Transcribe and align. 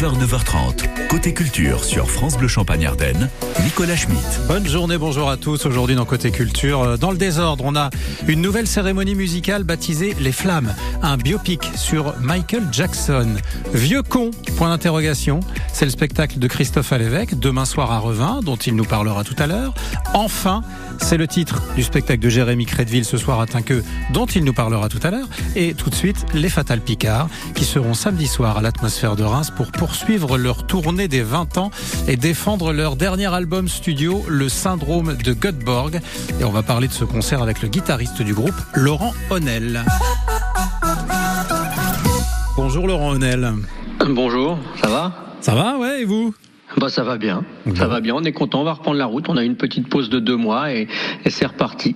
9h, 0.00 0.18
9h30. 0.18 1.08
Côté 1.08 1.34
culture 1.34 1.84
sur 1.84 2.10
France 2.10 2.38
Bleu 2.38 2.48
Champagne 2.48 2.86
Ardenne, 2.86 3.28
Nicolas 3.62 3.96
Schmitt. 3.96 4.40
Bonne 4.48 4.66
journée, 4.66 4.96
bonjour 4.96 5.28
à 5.28 5.36
tous. 5.36 5.66
Aujourd'hui 5.66 5.94
dans 5.94 6.06
Côté 6.06 6.30
Culture, 6.30 6.80
euh, 6.80 6.96
dans 6.96 7.10
le 7.10 7.18
désordre, 7.18 7.64
on 7.66 7.76
a 7.76 7.90
une 8.26 8.40
nouvelle 8.40 8.66
cérémonie 8.66 9.14
musicale 9.14 9.62
baptisée 9.62 10.16
Les 10.18 10.32
Flammes, 10.32 10.74
un 11.02 11.18
biopic 11.18 11.70
sur 11.74 12.14
Michael 12.18 12.68
Jackson. 12.72 13.28
Vieux 13.74 14.02
con, 14.02 14.30
point 14.56 14.70
d'interrogation. 14.70 15.40
C'est 15.70 15.84
le 15.84 15.90
spectacle 15.90 16.38
de 16.38 16.46
Christophe 16.46 16.94
Alévèque, 16.94 17.38
demain 17.38 17.66
soir 17.66 17.92
à 17.92 17.98
Revin, 17.98 18.40
dont 18.42 18.56
il 18.56 18.76
nous 18.76 18.86
parlera 18.86 19.22
tout 19.22 19.36
à 19.38 19.46
l'heure. 19.46 19.74
Enfin, 20.14 20.62
c'est 21.00 21.16
le 21.16 21.26
titre 21.26 21.62
du 21.74 21.82
spectacle 21.82 22.20
de 22.20 22.28
Jérémy 22.28 22.66
Crédville 22.66 23.04
ce 23.04 23.16
soir 23.16 23.40
à 23.40 23.46
Tinqueux, 23.46 23.82
dont 24.12 24.26
il 24.26 24.44
nous 24.44 24.52
parlera 24.52 24.88
tout 24.88 25.00
à 25.02 25.10
l'heure. 25.10 25.28
Et 25.56 25.74
tout 25.74 25.90
de 25.90 25.94
suite, 25.94 26.26
les 26.34 26.48
Fatales 26.48 26.80
Picards, 26.80 27.28
qui 27.54 27.64
seront 27.64 27.94
samedi 27.94 28.26
soir 28.26 28.58
à 28.58 28.62
l'atmosphère 28.62 29.16
de 29.16 29.24
Reims 29.24 29.52
pour 29.56 29.72
poursuivre 29.72 30.38
leur 30.38 30.66
tournée 30.66 31.08
des 31.08 31.22
20 31.22 31.58
ans 31.58 31.70
et 32.06 32.16
défendre 32.16 32.72
leur 32.72 32.96
dernier 32.96 33.32
album 33.32 33.68
studio, 33.68 34.24
Le 34.28 34.48
Syndrome 34.48 35.16
de 35.16 35.32
Göteborg. 35.32 36.00
Et 36.40 36.44
on 36.44 36.50
va 36.50 36.62
parler 36.62 36.88
de 36.88 36.92
ce 36.92 37.04
concert 37.04 37.42
avec 37.42 37.62
le 37.62 37.68
guitariste 37.68 38.22
du 38.22 38.34
groupe, 38.34 38.54
Laurent 38.74 39.12
Honnel. 39.30 39.84
Bonjour 42.56 42.86
Laurent 42.86 43.10
Honnel. 43.12 43.54
Bonjour, 44.08 44.58
ça 44.82 44.88
va? 44.88 45.12
Ça 45.40 45.54
va, 45.54 45.78
ouais, 45.78 46.02
et 46.02 46.04
vous? 46.04 46.34
Bah 46.80 46.88
ça 46.88 47.04
va 47.04 47.18
bien, 47.18 47.44
ça 47.76 47.86
va 47.86 48.00
bien, 48.00 48.14
on 48.16 48.24
est 48.24 48.32
content, 48.32 48.62
on 48.62 48.64
va 48.64 48.72
reprendre 48.72 48.96
la 48.96 49.06
route, 49.06 49.28
on 49.28 49.36
a 49.36 49.42
eu 49.44 49.46
une 49.46 49.56
petite 49.56 49.88
pause 49.88 50.08
de 50.08 50.18
deux 50.18 50.36
mois 50.36 50.72
et, 50.72 50.88
et 51.24 51.30
c'est 51.30 51.46
reparti. 51.46 51.94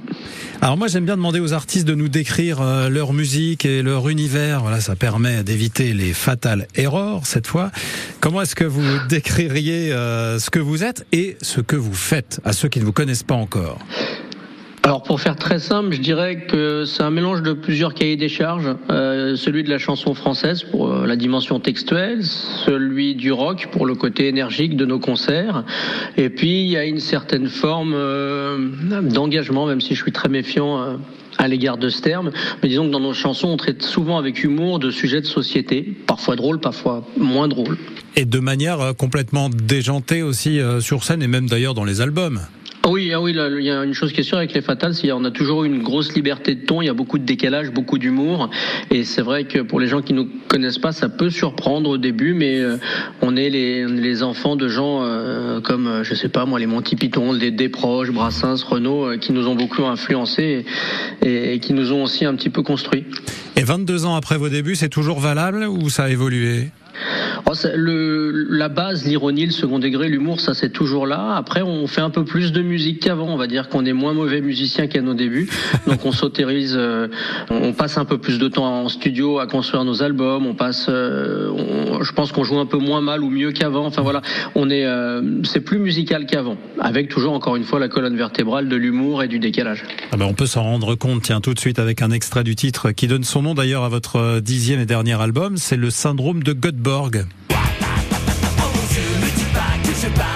Alors 0.61 0.77
moi 0.77 0.89
j'aime 0.89 1.07
bien 1.07 1.17
demander 1.17 1.41
aux 1.41 1.55
artistes 1.55 1.87
de 1.89 1.95
nous 1.95 2.09
décrire 2.09 2.61
euh, 2.61 2.91
leur 2.91 3.15
musique 3.15 3.65
et 3.65 3.83
leur 3.83 4.09
univers, 4.11 4.61
voilà 4.61 4.81
ça 4.81 4.95
permet 4.95 5.43
d'éviter 5.43 5.95
les 5.95 6.13
fatales 6.13 6.67
erreurs 6.75 7.25
cette 7.25 7.47
fois. 7.47 7.71
Comment 8.21 8.43
est-ce 8.43 8.55
que 8.55 8.65
vous 8.65 8.85
décririez 9.09 9.93
euh, 9.93 10.39
ce 10.39 10.51
que 10.51 10.61
vous 10.61 10.85
êtes 10.85 11.07
et 11.13 11.37
ce 11.41 11.61
que 11.63 11.77
vous 11.77 11.95
faites 11.95 12.41
à 12.45 12.53
ceux 12.53 12.69
qui 12.69 12.79
ne 12.79 12.85
vous 12.85 12.93
connaissent 12.93 13.23
pas 13.23 13.35
encore? 13.35 13.79
Alors 14.85 15.03
pour 15.03 15.19
faire 15.19 15.37
très 15.37 15.61
simple, 15.61 15.95
je 15.95 16.01
dirais 16.03 16.45
que 16.47 16.85
c'est 16.85 17.03
un 17.03 17.11
mélange 17.11 17.41
de 17.41 17.55
plusieurs 17.55 17.95
cahiers 17.95 18.19
des 18.19 18.29
charges. 18.29 18.69
Euh, 18.91 19.35
celui 19.35 19.65
de 19.65 19.71
la 19.71 19.79
chanson 19.79 20.13
française 20.13 20.63
pour 20.63 20.93
euh, 20.93 21.07
la 21.07 21.17
dimension 21.17 21.59
textuelle, 21.59 22.23
celui 22.23 23.15
du 23.15 23.33
rock 23.33 23.69
pour 23.73 23.87
le 23.87 23.95
côté 23.95 24.29
énergique 24.29 24.77
de 24.77 24.85
nos 24.85 24.99
concerts, 24.99 25.65
et 26.19 26.29
puis 26.29 26.65
il 26.65 26.69
y 26.69 26.77
a 26.77 26.85
une 26.85 27.01
certaine 27.01 27.49
forme 27.49 27.95
euh, 27.97 28.59
d'engagement, 29.01 29.65
même 29.65 29.81
si 29.81 29.95
je 29.95 30.03
suis 30.03 30.13
très 30.13 30.29
méfiant. 30.29 30.99
À 31.37 31.49
l'égard 31.49 31.79
de 31.79 31.89
ce 31.89 32.01
terme, 32.01 32.31
mais 32.63 32.69
disons 32.69 32.87
que 32.87 32.93
dans 32.93 33.01
nos 33.01 33.13
chansons, 33.13 33.49
on 33.49 33.57
traite 33.57 33.83
souvent 33.83 34.19
avec 34.19 34.45
humour 34.45 34.79
de 34.79 34.93
sujets 34.93 35.21
de 35.21 35.27
société, 35.27 35.83
parfois 36.07 36.37
drôles, 36.37 36.61
parfois 36.61 37.05
moins 37.17 37.49
drôles. 37.49 37.77
Et 38.15 38.25
de 38.25 38.39
manière 38.39 38.95
complètement 38.97 39.49
déjantée 39.49 40.23
aussi 40.23 40.61
sur 40.79 41.03
scène 41.03 41.25
et 41.25 41.27
même 41.27 41.49
d'ailleurs 41.49 41.75
dans 41.75 41.85
les 41.85 42.01
albums. 42.01 42.41
Oui, 42.87 43.13
ah 43.15 43.21
oui, 43.21 43.35
il 43.35 43.65
y 43.65 43.71
a 43.71 43.83
une 43.83 43.95
chose 43.95 44.13
qui 44.13 44.21
est 44.21 44.25
sûre 44.25 44.37
avec 44.37 44.53
les 44.53 44.61
Fatales, 44.61 44.95
c'est 44.95 45.09
qu'on 45.09 45.25
a 45.25 45.31
toujours 45.31 45.65
une 45.65 45.83
grosse 45.83 46.15
liberté 46.15 46.55
de 46.55 46.67
ton, 46.67 46.83
il 46.83 46.87
y 46.87 46.91
a 46.91 46.95
beaucoup 46.95 47.19
de 47.19 47.25
décalage, 47.25 47.71
beaucoup 47.71 47.97
d'humour, 47.97 48.51
et 48.91 49.05
c'est 49.05 49.23
vrai 49.23 49.45
que 49.45 49.61
pour 49.61 49.81
les 49.81 49.87
gens 49.87 50.03
qui 50.03 50.13
nous 50.13 50.29
connaissent 50.49 50.79
pas, 50.79 50.93
ça 50.93 51.09
peut 51.09 51.31
surprendre 51.31 51.89
au 51.89 51.97
début, 51.97 52.35
mais 52.35 52.59
euh, 52.59 52.77
on 53.23 53.37
est 53.37 53.49
les, 53.49 54.23
enfants 54.23 54.55
de 54.57 54.69
gens 54.69 55.01
euh, 55.03 55.63
comme, 55.63 55.87
euh, 55.87 56.05
je 56.05 56.15
sais 56.15 56.29
pas 56.29 56.45
moi, 56.45 56.59
les 56.59 56.67
Monty 56.67 56.95
Python, 56.95 57.33
les 57.33 57.51
Desproges, 57.51 58.11
Brassens, 58.11 58.63
Renault, 58.65 59.17
qui 59.19 59.33
nous 59.33 59.49
ont 59.49 59.55
beaucoup 59.55 59.85
influencés 59.85 60.67
et 61.23 61.59
qui 61.61 61.73
nous 61.73 61.93
ont 61.93 62.03
aussi 62.03 62.27
un 62.27 62.35
petit 62.35 62.51
peu 62.51 62.63
construits. 62.63 63.07
Et 63.57 63.63
22 63.63 64.05
ans 64.05 64.15
après 64.15 64.37
vos 64.37 64.51
débuts, 64.51 64.77
c'est 64.77 64.91
toujours 64.91 65.21
valable 65.21 65.65
ou 65.65 65.89
ça 65.89 66.05
a 66.05 66.11
évolué? 66.11 66.71
Oh, 67.47 67.53
le, 67.75 68.31
la 68.49 68.69
base, 68.71 69.05
l'ironie, 69.05 69.45
le 69.45 69.53
second 69.53 69.79
degré, 69.79 70.09
l'humour, 70.09 70.41
ça 70.41 70.55
c'est 70.55 70.71
toujours 70.71 71.07
là. 71.07 71.35
Après, 71.37 71.61
on 71.63 71.87
fait 71.87 72.01
un 72.01 72.09
peu 72.11 72.25
plus 72.25 72.53
de 72.53 72.63
musique 72.63 73.01
qu'avant. 73.01 73.27
On 73.29 73.37
va 73.37 73.47
dire 73.47 73.69
qu'on 73.69 73.85
est 73.85 73.93
moins 73.93 74.15
mauvais 74.15 74.41
musicien 74.41 74.87
qu'à 74.87 75.03
nos 75.03 75.13
débuts. 75.15 75.49
Donc 75.87 76.05
on 76.07 76.13
s'autorise, 76.13 76.75
euh, 76.77 77.09
on 77.51 77.73
passe 77.75 77.99
un 77.99 78.07
peu 78.07 78.17
plus 78.19 78.39
de 78.39 78.49
temps 78.49 78.85
en 78.85 78.89
studio 78.89 79.39
à 79.41 79.47
construire 79.47 79.85
nos 79.85 80.03
albums. 80.03 80.47
On 80.47 80.55
passe, 80.55 80.87
euh, 80.89 81.51
on- 81.51 82.03
je 82.03 82.13
pense 82.13 82.33
qu'on 82.33 82.45
joue 82.45 82.59
un 82.59 82.67
peu 82.67 82.79
moins 82.79 83.03
mal 83.03 83.23
ou 83.23 83.29
mieux 83.31 83.53
qu'avant. 83.53 83.85
Enfin 83.87 84.03
voilà, 84.03 84.23
on 84.55 84.71
est, 84.71 84.87
euh, 84.87 85.43
c'est 85.45 85.61
plus 85.61 85.79
musical 85.79 86.25
qu'avant, 86.27 86.57
avec 86.81 87.09
toujours 87.11 87.35
encore 87.35 87.57
une 87.57 87.65
fois 87.65 87.79
la 87.79 87.89
colonne 87.89 88.17
vertébrale 88.17 88.69
de 88.71 88.77
l'humour 88.77 89.23
et 89.23 89.29
du 89.29 89.39
décalage. 89.39 89.85
Ah 90.13 90.17
ben, 90.17 90.25
On 90.25 90.35
peut 90.35 90.47
s'en 90.47 90.63
rendre 90.63 90.95
compte, 90.95 91.23
tiens, 91.23 91.41
tout 91.43 91.53
de 91.53 91.61
suite 91.61 91.79
avec 91.79 92.01
un 92.01 92.11
extrait 92.11 92.43
du 92.43 92.57
titre 92.57 92.91
qui 92.93 93.07
donne 93.07 93.25
son 93.25 93.43
nom 93.43 93.55
d'ailleurs 93.55 93.85
à 93.85 93.89
votre 93.91 94.41
dixième 94.41 94.81
et 94.81 94.87
dernier 94.87 95.21
album, 95.21 95.57
c'est 95.59 95.77
le 95.77 95.91
syndrome 95.91 96.43
de 96.43 96.53
Göteborg. 96.55 97.27
Dis 100.05 100.11
pas 100.11 100.34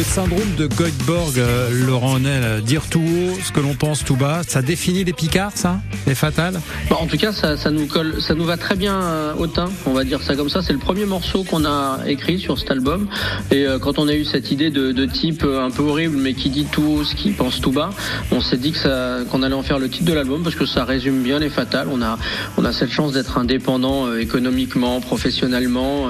Le, 0.00 0.04
syndrome 0.04 0.54
de 0.56 0.66
Göteborg, 0.66 1.38
euh, 1.38 1.68
Laurent 1.84 2.14
Honnel, 2.14 2.42
euh, 2.42 2.60
dire 2.62 2.84
tout 2.88 3.00
haut 3.00 3.38
ce 3.44 3.52
que 3.52 3.60
l'on 3.60 3.74
pense 3.74 4.02
tout 4.02 4.16
bas, 4.16 4.40
ça 4.48 4.62
définit 4.62 5.04
les 5.04 5.12
Picards, 5.12 5.52
ça? 5.54 5.78
Les 6.06 6.14
fatales 6.14 6.58
Bon, 6.88 6.96
en 6.96 7.06
tout 7.06 7.18
cas, 7.18 7.32
ça, 7.32 7.70
nous 7.70 7.86
colle, 7.86 8.14
ça 8.22 8.34
nous 8.34 8.46
va 8.46 8.56
très 8.56 8.76
bien 8.76 8.94
euh, 8.94 9.34
au 9.36 9.46
teint, 9.46 9.68
on 9.84 9.92
va 9.92 10.04
dire 10.04 10.22
ça 10.22 10.36
comme 10.36 10.48
ça. 10.48 10.62
C'est 10.62 10.72
le 10.72 10.78
premier 10.78 11.04
morceau 11.04 11.44
qu'on 11.44 11.66
a 11.66 11.98
écrit 12.06 12.38
sur 12.38 12.58
cet 12.58 12.70
album. 12.70 13.08
Et 13.50 13.66
quand 13.82 13.98
on 13.98 14.08
a 14.08 14.14
eu 14.14 14.24
cette 14.24 14.50
idée 14.50 14.70
de, 14.70 15.04
type 15.04 15.44
un 15.44 15.70
peu 15.70 15.82
horrible, 15.82 16.16
mais 16.16 16.32
qui 16.32 16.48
dit 16.48 16.64
tout 16.72 16.82
haut 16.82 17.04
ce 17.04 17.14
qu'il 17.14 17.34
pense 17.34 17.60
tout 17.60 17.72
bas, 17.72 17.90
on 18.32 18.40
s'est 18.40 18.56
dit 18.56 18.72
que 18.72 19.24
qu'on 19.24 19.42
allait 19.42 19.54
en 19.54 19.62
faire 19.62 19.78
le 19.78 19.90
titre 19.90 20.06
de 20.06 20.14
l'album 20.14 20.42
parce 20.42 20.56
que 20.56 20.64
ça 20.64 20.84
résume 20.84 21.22
bien 21.22 21.38
les 21.38 21.50
fatales. 21.50 21.88
On 21.92 22.00
a, 22.00 22.18
on 22.56 22.64
a 22.64 22.72
cette 22.72 22.90
chance 22.90 23.12
d'être 23.12 23.36
indépendant 23.36 24.14
économiquement, 24.14 25.02
professionnellement, 25.02 26.08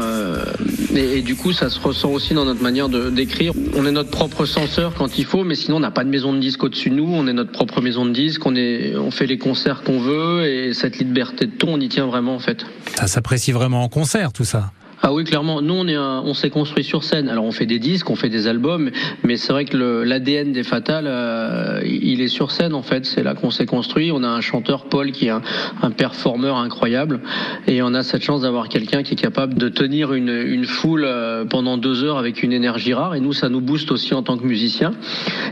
et, 0.94 1.22
du 1.22 1.34
coup, 1.34 1.52
ça 1.52 1.70
se 1.70 1.80
ressent 1.80 2.10
aussi 2.10 2.34
dans 2.34 2.44
notre 2.44 2.62
manière 2.62 2.88
d'écrire. 2.88 3.52
On 3.80 3.86
est 3.86 3.92
notre 3.92 4.10
propre 4.10 4.44
censeur 4.44 4.92
quand 4.92 5.16
il 5.16 5.24
faut, 5.24 5.42
mais 5.42 5.54
sinon, 5.54 5.78
on 5.78 5.80
n'a 5.80 5.90
pas 5.90 6.04
de 6.04 6.10
maison 6.10 6.34
de 6.34 6.38
disque 6.38 6.62
au-dessus 6.62 6.90
de 6.90 6.96
nous. 6.96 7.10
On 7.10 7.26
est 7.26 7.32
notre 7.32 7.50
propre 7.50 7.80
maison 7.80 8.04
de 8.04 8.10
disque. 8.10 8.44
On 8.44 8.54
est, 8.54 8.94
on 8.94 9.10
fait 9.10 9.24
les 9.24 9.38
concerts 9.38 9.84
qu'on 9.84 9.98
veut, 9.98 10.44
et 10.44 10.74
cette 10.74 10.98
liberté 10.98 11.46
de 11.46 11.52
ton, 11.52 11.72
on 11.76 11.80
y 11.80 11.88
tient 11.88 12.06
vraiment 12.06 12.34
en 12.34 12.40
fait. 12.40 12.66
Ça 12.94 13.06
s'apprécie 13.06 13.52
vraiment 13.52 13.82
en 13.82 13.88
concert, 13.88 14.34
tout 14.34 14.44
ça. 14.44 14.70
Ah 15.02 15.14
oui, 15.14 15.24
clairement. 15.24 15.62
Nous, 15.62 15.72
on 15.72 15.88
est, 15.88 15.94
un- 15.94 16.22
on 16.26 16.34
s'est 16.34 16.50
construit 16.50 16.84
sur 16.84 17.04
scène. 17.04 17.30
Alors, 17.30 17.44
on 17.46 17.52
fait 17.52 17.64
des 17.64 17.78
disques, 17.78 18.10
on 18.10 18.16
fait 18.16 18.28
des 18.28 18.46
albums, 18.46 18.90
mais 19.24 19.36
c'est 19.38 19.50
vrai 19.52 19.64
que 19.64 19.76
l'ADN 20.04 20.52
des 20.52 20.62
Fatales, 20.62 21.06
euh, 21.08 21.80
il 21.86 22.20
est 22.20 22.28
sur 22.28 22.50
scène 22.50 22.74
en 22.74 22.82
fait. 22.82 23.06
C'est 23.06 23.22
là 23.22 23.34
qu'on 23.34 23.50
s'est 23.50 23.64
construit. 23.64 24.12
On 24.12 24.22
a 24.22 24.28
un 24.28 24.42
chanteur 24.42 24.84
Paul 24.84 25.10
qui 25.12 25.26
est 25.26 25.30
un, 25.30 25.40
un 25.82 25.90
performeur 25.90 26.58
incroyable, 26.58 27.20
et 27.66 27.80
on 27.82 27.94
a 27.94 28.02
cette 28.02 28.22
chance 28.22 28.42
d'avoir 28.42 28.68
quelqu'un 28.68 29.02
qui 29.02 29.14
est 29.14 29.16
capable 29.16 29.54
de 29.54 29.70
tenir 29.70 30.12
une, 30.12 30.28
une 30.28 30.66
foule 30.66 31.04
euh, 31.06 31.46
pendant 31.46 31.78
deux 31.78 32.04
heures 32.04 32.18
avec 32.18 32.42
une 32.42 32.52
énergie 32.52 32.92
rare. 32.92 33.14
Et 33.14 33.20
nous, 33.20 33.32
ça 33.32 33.48
nous 33.48 33.62
booste 33.62 33.90
aussi 33.92 34.12
en 34.12 34.22
tant 34.22 34.36
que 34.36 34.44
musiciens. 34.44 34.92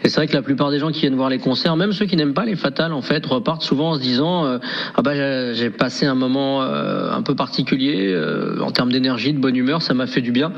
Et 0.05 0.11
c'est 0.11 0.17
vrai 0.17 0.27
que 0.27 0.35
la 0.35 0.43
plupart 0.43 0.71
des 0.71 0.79
gens 0.79 0.91
qui 0.93 1.01
viennent 1.01 1.15
voir 1.17 1.31
les 1.31 1.39
concerts, 1.39 1.75
même 1.77 1.93
ceux 1.93 2.05
qui 2.05 2.17
n'aiment 2.17 2.35
pas 2.35 2.45
les 2.45 2.57
Fatales, 2.57 2.93
en 2.93 3.03
fait, 3.03 3.25
repartent 3.25 3.63
souvent 3.63 3.93
en 3.93 3.95
se 3.95 4.01
disant 4.01 4.45
euh, 4.45 4.59
ah 4.95 5.01
bah 5.01 5.15
j'ai 5.15 5.55
j'ai 5.55 5.71
passé 5.71 6.05
un 6.05 6.15
moment 6.15 6.63
euh, 6.63 7.11
un 7.13 7.23
peu 7.23 7.35
particulier 7.35 8.09
euh, 8.13 8.61
en 8.61 8.71
termes 8.71 8.93
d'énergie, 8.93 9.33
de 9.39 9.43
bonne 9.43 9.57
humeur, 9.57 9.81
ça 9.83 9.95
m'a 9.95 10.07
fait 10.07 10.21
du 10.21 10.33
bien. 10.33 10.53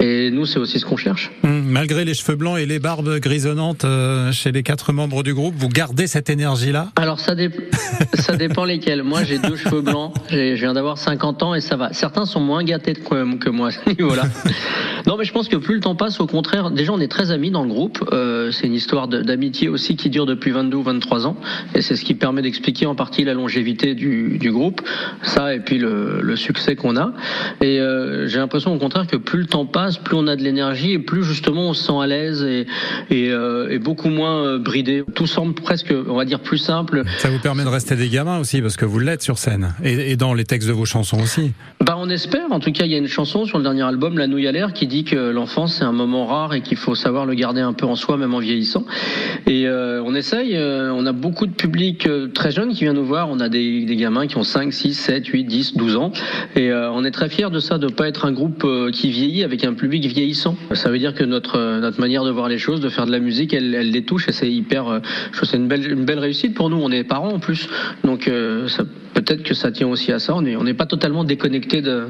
Et 0.00 0.30
nous, 0.30 0.46
c'est 0.46 0.58
aussi 0.58 0.78
ce 0.78 0.84
qu'on 0.86 0.96
cherche. 0.96 1.30
Hum, 1.42 1.64
Malgré 1.66 2.04
les 2.04 2.14
cheveux 2.14 2.36
blancs 2.36 2.58
et 2.58 2.66
les 2.66 2.78
barbes 2.78 3.18
grisonnantes 3.18 3.84
euh, 3.84 4.30
chez 4.32 4.52
les 4.52 4.62
quatre 4.62 4.92
membres 4.92 5.22
du 5.22 5.34
groupe, 5.34 5.54
vous 5.58 5.68
gardez 5.68 6.06
cette 6.06 6.30
énergie-là? 6.30 6.90
Alors 6.96 7.18
ça, 7.20 7.34
dé- 7.34 7.50
ça 8.14 8.36
dépend 8.36 8.64
lesquels. 8.64 9.02
Moi, 9.02 9.24
j'ai 9.24 9.38
deux 9.38 9.56
cheveux 9.56 9.80
blancs. 9.82 10.12
Je 10.30 10.54
viens 10.54 10.72
d'avoir 10.74 10.98
50 10.98 11.42
ans 11.42 11.54
et 11.54 11.60
ça 11.60 11.76
va. 11.76 11.92
Certains 11.92 12.26
sont 12.26 12.40
moins 12.40 12.62
gâtés 12.64 12.94
que 12.94 13.50
moi 13.50 13.68
à 13.68 13.70
ce 13.72 13.88
niveau-là. 13.88 14.22
Non, 15.06 15.16
mais 15.16 15.24
je 15.24 15.32
pense 15.32 15.48
que 15.48 15.56
plus 15.56 15.74
le 15.74 15.80
temps 15.80 15.94
passe, 15.94 16.20
au 16.20 16.26
contraire, 16.26 16.70
déjà 16.70 16.92
on 16.92 17.00
est 17.00 17.08
très 17.08 17.30
amis 17.30 17.50
dans 17.50 17.62
le 17.62 17.68
groupe. 17.68 18.08
Euh, 18.12 18.50
c'est 18.50 18.66
une 18.66 18.74
histoire 18.74 19.06
d'amitié 19.06 19.68
aussi 19.68 19.94
qui 19.96 20.10
dure 20.10 20.26
depuis 20.26 20.50
22 20.50 20.76
ou 20.76 20.82
23 20.82 21.26
ans. 21.26 21.36
Et 21.74 21.82
c'est 21.82 21.94
ce 21.94 22.04
qui 22.04 22.14
permet 22.14 22.42
d'expliquer 22.42 22.86
en 22.86 22.94
partie 22.94 23.24
la 23.24 23.34
longévité 23.34 23.94
du, 23.94 24.38
du 24.38 24.50
groupe. 24.50 24.82
Ça 25.22 25.54
et 25.54 25.60
puis 25.60 25.78
le, 25.78 26.20
le 26.22 26.36
succès 26.36 26.74
qu'on 26.74 26.96
a. 26.96 27.12
Et 27.60 27.78
euh, 27.80 28.26
j'ai 28.26 28.38
l'impression 28.38 28.74
au 28.74 28.78
contraire 28.78 29.06
que 29.06 29.16
plus 29.16 29.40
le 29.40 29.46
temps 29.46 29.66
passe, 29.66 29.98
plus 29.98 30.16
on 30.16 30.26
a 30.26 30.34
de 30.34 30.42
l'énergie 30.42 30.92
et 30.92 30.98
plus 30.98 31.22
justement 31.22 31.68
on 31.68 31.72
se 31.72 31.84
sent 31.84 32.00
à 32.00 32.06
l'aise 32.06 32.42
et, 32.42 32.66
et, 33.10 33.30
euh, 33.30 33.70
et 33.70 33.78
beaucoup 33.78 34.08
moins 34.08 34.58
bridé. 34.58 35.04
Tout 35.14 35.26
semble 35.26 35.54
presque, 35.54 35.94
on 36.08 36.16
va 36.16 36.24
dire, 36.24 36.40
plus 36.40 36.58
simple. 36.58 37.04
Ça 37.18 37.30
vous 37.30 37.38
permet 37.38 37.62
de 37.62 37.68
rester 37.68 37.94
des 37.94 38.08
gamins 38.08 38.38
aussi, 38.38 38.60
parce 38.60 38.76
que 38.76 38.84
vous 38.84 38.98
l'êtes 38.98 39.22
sur 39.22 39.38
scène. 39.38 39.74
Et, 39.84 40.12
et 40.12 40.16
dans 40.16 40.34
les 40.34 40.44
textes 40.44 40.68
de 40.68 40.72
vos 40.72 40.84
chansons 40.84 41.20
aussi. 41.20 41.52
Bah 41.80 41.94
on 41.98 42.08
espère. 42.08 42.50
En 42.50 42.58
tout 42.58 42.72
cas, 42.72 42.84
il 42.84 42.90
y 42.90 42.94
a 42.94 42.98
une 42.98 43.06
chanson 43.06 43.44
sur 43.44 43.58
le 43.58 43.64
dernier 43.64 43.82
album, 43.82 44.18
La 44.18 44.26
Nouille 44.26 44.48
à 44.48 44.52
l'air, 44.52 44.72
qui 44.72 44.86
dit 44.86 44.95
que 45.04 45.16
l'enfance 45.16 45.74
c'est 45.74 45.84
un 45.84 45.92
moment 45.92 46.26
rare 46.26 46.54
et 46.54 46.60
qu'il 46.60 46.76
faut 46.76 46.94
savoir 46.94 47.26
le 47.26 47.34
garder 47.34 47.60
un 47.60 47.72
peu 47.72 47.86
en 47.86 47.96
soi, 47.96 48.16
même 48.16 48.34
en 48.34 48.38
vieillissant. 48.38 48.84
Et 49.46 49.66
euh, 49.66 50.02
on 50.04 50.14
essaye. 50.14 50.56
euh, 50.56 50.90
on 50.92 51.06
a 51.06 51.12
beaucoup 51.12 51.46
de 51.46 51.52
public 51.52 52.06
euh, 52.06 52.28
très 52.28 52.50
jeune 52.50 52.72
qui 52.72 52.84
vient 52.84 52.92
nous 52.92 53.04
voir. 53.04 53.28
On 53.30 53.40
a 53.40 53.48
des, 53.48 53.84
gamins 53.96 54.26
qui 54.26 54.36
ont 54.36 54.42
5, 54.42 54.72
6, 54.72 54.94
7, 54.94 55.26
8, 55.26 55.44
10, 55.44 55.76
12 55.76 55.96
ans. 55.96 56.12
Et 56.54 56.72
on 56.72 57.04
est 57.04 57.10
très 57.10 57.28
fiers 57.28 57.50
de 57.50 57.60
ça, 57.60 57.78
de 57.78 57.88
pas 57.88 58.08
être 58.08 58.26
un 58.26 58.32
groupe 58.32 58.66
qui 58.92 59.10
vieillit 59.10 59.44
avec 59.44 59.64
un 59.64 59.74
public 59.74 60.04
vieillissant. 60.04 60.56
Ça 60.72 60.90
veut 60.90 60.98
dire 60.98 61.14
que 61.14 61.24
notre 61.24 61.80
notre 61.80 62.00
manière 62.00 62.24
de 62.24 62.30
voir 62.30 62.48
les 62.48 62.58
choses, 62.58 62.80
de 62.80 62.88
faire 62.88 63.06
de 63.06 63.12
la 63.12 63.18
musique, 63.18 63.54
elle, 63.54 63.70
les 63.70 64.02
touche 64.02 64.28
et 64.28 64.32
c'est 64.32 64.50
hyper. 64.50 65.00
je 65.32 65.36
trouve 65.36 65.48
c'est 65.48 65.56
une 65.56 65.68
belle 65.68 65.90
une 65.90 66.04
belle 66.04 66.18
réussite 66.18 66.54
pour 66.54 66.70
nous. 66.70 66.76
On 66.76 66.90
est 66.90 67.04
parents 67.04 67.32
en 67.32 67.38
plus, 67.38 67.68
donc 68.04 68.30
ça 68.68 68.84
peut-être 69.16 69.42
que 69.42 69.54
ça 69.54 69.72
tient 69.72 69.88
aussi 69.88 70.12
à 70.12 70.18
ça. 70.18 70.34
On 70.34 70.44
est 70.44 70.56
on 70.56 70.64
n'est 70.64 70.74
pas 70.74 70.86
totalement 70.86 71.24
déconnecté 71.24 71.80
de 71.80 72.08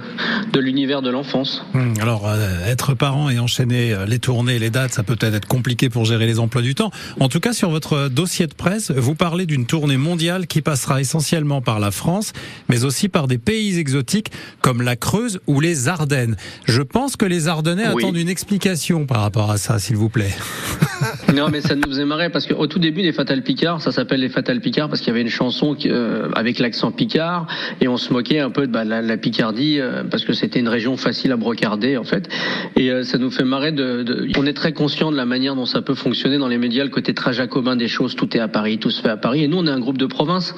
de 0.53 0.61
l'univers 0.61 1.03
de 1.03 1.11
l'enfance. 1.11 1.65
Hum, 1.75 1.95
Alors, 2.01 2.29
euh, 2.29 2.67
être 2.67 2.95
parent 2.95 3.31
et 3.31 3.39
enchaîner 3.39 3.93
euh, 3.93 4.07
les 4.07 4.19
tournées, 4.19 4.59
les 4.59 4.71
dates, 4.71 4.93
ça 4.93 5.03
peut 5.03 5.15
peut-être 5.17 5.35
être 5.35 5.47
compliqué 5.47 5.89
pour 5.89 6.05
gérer 6.05 6.27
les 6.27 6.39
emplois 6.41 6.63
du 6.63 6.75
temps. 6.75 6.91
En 7.21 7.29
tout 7.29 7.41
cas, 7.41 7.53
sur 7.53 7.71
votre 7.71 8.09
dossier 8.09 8.47
de 8.47 8.55
presse, 8.55 8.91
vous 8.91 9.15
parlez 9.15 9.47
d'une 9.47 9.67
tournée 9.67 9.97
mondiale 9.97 10.47
qui 10.47 10.63
passera 10.63 11.01
essentiellement 11.01 11.61
par 11.63 11.79
la 11.81 11.91
France, 11.91 12.33
mais 12.69 12.85
aussi 12.85 13.09
par 13.09 13.29
des 13.29 13.39
pays 13.39 13.79
exotiques 13.79 14.31
comme 14.61 14.83
la 14.83 14.97
Creuse 14.97 15.41
ou 15.47 15.61
les 15.61 15.89
Ardennes. 15.89 16.37
Je 16.65 16.83
pense 16.83 17.17
que 17.17 17.25
les 17.27 17.49
Ardennais 17.49 17.89
Oui. 17.95 18.03
attendent 18.03 18.17
une 18.17 18.29
explication 18.29 19.07
par 19.07 19.21
rapport 19.21 19.51
à 19.51 19.59
ça, 19.59 19.79
s'il 19.79 19.97
vous 19.97 20.09
plaît. 20.09 20.35
Non, 21.35 21.49
mais 21.51 21.61
ça 21.61 21.75
nous 21.75 21.89
faisait 21.89 22.05
marrer 22.05 22.31
parce 22.31 22.47
qu'au 22.47 22.67
tout 22.67 22.79
début 22.79 23.03
des 23.03 23.13
Fatal 23.13 23.43
Picard, 23.43 23.83
ça 23.83 23.93
s'appelle 23.93 24.21
les 24.21 24.29
Fatal 24.29 24.61
Picard 24.61 24.89
parce 24.89 25.01
qu'il 25.01 25.09
y 25.09 25.11
avait 25.11 25.23
une 25.23 25.29
chanson 25.29 25.75
qui, 25.75 25.91
euh, 25.91 26.29
avec 26.35 26.59
l'accent 26.59 26.91
Picard 26.97 27.47
et 27.81 27.89
on 27.89 27.97
se 27.97 28.13
moquait 28.13 28.41
un 28.41 28.51
peu 28.51 28.67
de 28.67 28.73
bah, 28.73 28.85
la, 28.85 29.17
Picardie 29.17 29.81
euh, 29.81 30.03
parce 30.11 30.25
que 30.25 30.33
c'était 30.33 30.59
une 30.59 30.69
région 30.69 30.97
facile 30.97 31.33
à 31.33 31.37
brocarder 31.37 31.97
en 31.97 32.05
fait. 32.05 32.29
Et 32.77 32.91
euh, 32.91 33.03
ça 33.05 33.19
nous 33.19 33.31
fait 33.31 33.45
marrer 33.45 33.73
de, 33.73 34.29
On 34.37 34.47
est 34.47 34.53
très 34.53 34.73
conscient 34.73 35.13
de 35.13 35.17
la 35.17 35.27
manière 35.27 35.55
dont 35.55 35.67
ça 35.67 35.83
peut 35.83 35.95
fonctionner 35.95 36.39
dans 36.39 36.49
les 36.49 36.59
médias, 36.59 36.85
le 36.85 36.91
côté 36.91 37.15
très 37.15 37.33
jacobin 37.33 37.77
des 37.77 37.89
choses. 37.89 38.17
Tout 38.17 38.37
est 38.37 38.41
à 38.41 38.49
Paris, 38.49 38.79
tout 38.79 38.91
se 38.91 39.01
fait 39.01 39.11
à 39.11 39.17
Paris. 39.17 39.45
Et 39.45 39.49
nous, 39.49 39.59
on 39.59 39.67
est 39.67 39.71
un 39.71 39.81
groupe 39.81 39.99
de 39.99 40.07
province. 40.07 40.55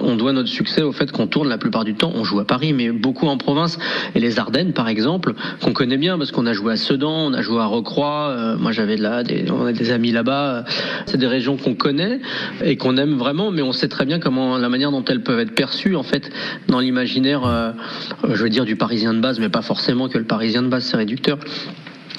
On 0.00 0.16
doit 0.16 0.32
notre 0.32 0.48
succès 0.48 0.82
au 0.82 0.92
fait 0.92 1.10
qu'on 1.10 1.26
tourne 1.26 1.48
la 1.48 1.58
plupart 1.58 1.84
du 1.84 1.94
temps. 1.94 2.12
On 2.14 2.24
joue 2.24 2.40
à 2.40 2.46
Paris, 2.46 2.72
mais 2.72 2.90
beaucoup 2.90 3.26
en 3.26 3.36
province. 3.36 3.78
Et 4.14 4.20
les 4.20 4.38
Ardennes, 4.38 4.72
par 4.72 4.88
exemple, 4.88 5.34
qu'on 5.62 5.72
connaît 5.72 5.98
bien 5.98 6.18
parce 6.18 6.30
qu'on 6.30 6.46
a 6.46 6.52
joué 6.52 6.72
à 6.72 6.76
Sedan, 6.76 7.26
on 7.26 7.32
a 7.32 7.42
joué 7.42 7.60
à 7.60 7.66
Recroix. 7.66 8.28
euh, 8.30 8.56
moi, 8.58 8.72
j'avais 8.72 8.96
là 8.96 9.22
on 9.52 9.66
a 9.66 9.72
des 9.72 9.90
amis 9.90 10.12
là-bas. 10.12 10.64
C'est 11.06 11.18
des 11.18 11.26
régions 11.26 11.56
qu'on 11.56 11.74
connaît 11.74 12.20
et 12.64 12.76
qu'on 12.76 12.96
aime 12.96 13.14
vraiment, 13.14 13.50
mais 13.50 13.62
on 13.62 13.72
sait 13.72 13.88
très 13.88 14.04
bien 14.04 14.18
comment 14.18 14.58
la 14.58 14.68
manière 14.68 14.90
dont 14.90 15.04
elles 15.04 15.22
peuvent 15.22 15.40
être 15.40 15.54
perçues 15.54 15.69
en 15.96 16.02
fait 16.02 16.30
dans 16.68 16.80
l'imaginaire, 16.80 17.44
euh, 17.44 17.72
je 18.28 18.42
veux 18.42 18.50
dire 18.50 18.64
du 18.64 18.76
Parisien 18.76 19.14
de 19.14 19.20
base, 19.20 19.38
mais 19.40 19.48
pas 19.48 19.62
forcément 19.62 20.08
que 20.08 20.18
le 20.18 20.24
Parisien 20.24 20.62
de 20.62 20.68
base 20.68 20.84
c'est 20.84 20.96
réducteur. 20.96 21.38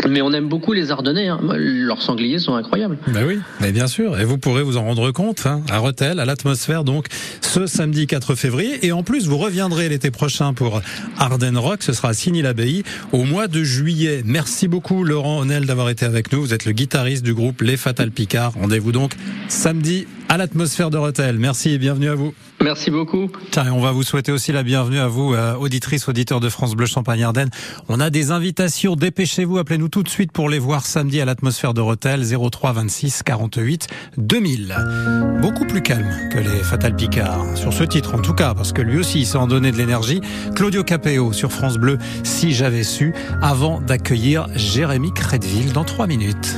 Mais 0.10 0.22
on 0.24 0.32
aime 0.32 0.48
beaucoup 0.50 0.74
les 0.74 0.90
Ardennais. 0.90 1.28
hein. 1.28 1.40
Leurs 1.56 2.02
sangliers 2.02 2.40
sont 2.40 2.56
incroyables. 2.56 2.98
Ben 3.08 3.24
oui, 3.28 3.38
mais 3.60 3.72
bien 3.72 3.86
sûr. 3.86 4.20
Et 4.20 4.26
vous 4.26 4.40
pourrez 4.40 4.64
vous 4.64 4.78
en 4.78 4.84
rendre 4.84 5.12
compte 5.12 5.46
hein, 5.46 5.62
à 5.70 5.78
Rethel, 5.78 6.20
à 6.20 6.26
l'atmosphère, 6.26 6.84
donc 6.84 7.06
ce 7.42 7.68
samedi 7.68 8.08
4 8.08 8.34
février. 8.34 8.84
Et 8.84 8.92
en 8.94 9.04
plus, 9.04 9.28
vous 9.28 9.38
reviendrez 9.38 9.90
l'été 9.90 10.10
prochain 10.10 10.54
pour 10.54 10.82
Ardennes 11.20 11.58
Rock. 11.58 11.84
Ce 11.84 11.94
sera 11.94 12.10
à 12.10 12.14
Signy-l'Abbaye 12.14 12.82
au 13.12 13.26
mois 13.26 13.48
de 13.48 13.62
juillet. 13.64 14.24
Merci 14.26 14.68
beaucoup, 14.68 15.04
Laurent 15.04 15.42
Honnel, 15.42 15.68
d'avoir 15.68 15.90
été 15.90 16.06
avec 16.06 16.32
nous. 16.32 16.42
Vous 16.42 16.54
êtes 16.56 16.66
le 16.66 16.72
guitariste 16.72 17.24
du 17.24 17.36
groupe 17.36 17.62
Les 17.62 17.78
Fatal 17.78 18.10
Picard. 18.10 18.54
Rendez-vous 18.54 18.94
donc 18.94 19.14
samedi 19.50 20.08
à 20.30 20.38
l'atmosphère 20.38 20.90
de 20.90 20.98
Rethel. 20.98 21.38
Merci 21.38 21.72
et 21.74 21.78
bienvenue 21.78 22.10
à 22.10 22.16
vous. 22.16 22.34
Merci 22.64 22.92
beaucoup. 22.92 23.30
Tiens, 23.52 23.72
on 23.74 23.80
va 23.80 23.92
vous 23.92 24.04
souhaiter 24.04 24.32
aussi 24.32 24.52
la 24.52 24.64
bienvenue 24.64 25.00
à 25.00 25.08
vous, 25.08 25.34
euh, 25.34 25.56
auditrices, 25.56 26.08
auditeurs 26.08 26.40
de 26.40 26.50
France 26.50 26.76
Bleu 26.76 26.86
Champagne-Ardenne. 26.86 27.50
On 27.90 28.00
a 28.00 28.10
des 28.10 28.32
invitations, 28.32 28.96
dépêchez-vous, 28.96 29.58
appelez-nous 29.58 29.90
tout 29.90 30.04
de 30.04 30.10
suite 30.10 30.32
pour 30.32 30.50
les 30.50 30.60
voir 30.60 30.86
samedi 30.86 31.20
à 31.22 31.26
l'atmosphère 31.26 31.74
de 31.74 31.82
Rotel, 31.82 32.24
03 32.24 32.74
26 32.74 33.24
48 33.24 33.88
2000. 34.18 34.76
Beaucoup 35.42 35.66
plus 35.66 35.82
calme 35.82 36.10
que 36.32 36.38
les 36.38 36.64
Fatal 36.64 36.96
Picard, 36.96 37.46
sur 37.56 37.74
ce 37.74 37.84
titre 37.84 38.16
en 38.16 38.20
tout 38.20 38.34
cas, 38.34 38.54
parce 38.54 38.74
que 38.74 38.82
lui 38.82 39.00
aussi 39.00 39.22
il 39.22 39.26
s'est 39.26 39.38
en 39.38 39.48
donné 39.48 39.72
de 39.72 39.78
l'énergie. 39.78 40.22
Claudio 40.56 40.84
Capéo 40.84 41.34
sur 41.34 41.52
France 41.52 41.78
Bleu, 41.78 41.98
si 42.24 42.54
j'avais 42.54 42.84
su, 42.84 43.14
avant 43.42 43.82
d'accueillir 43.82 44.48
Jérémy 44.56 45.14
Crédville 45.14 45.74
dans 45.74 45.84
trois 45.84 46.08
minutes. 46.08 46.58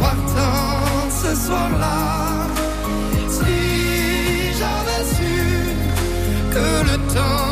Partant 0.00 1.10
ce 1.10 1.34
soir-là, 1.46 2.46
si 3.28 4.52
j'avais 4.58 5.04
su 5.14 5.34
que 6.54 6.68
le 6.90 6.96
temps 7.14 7.51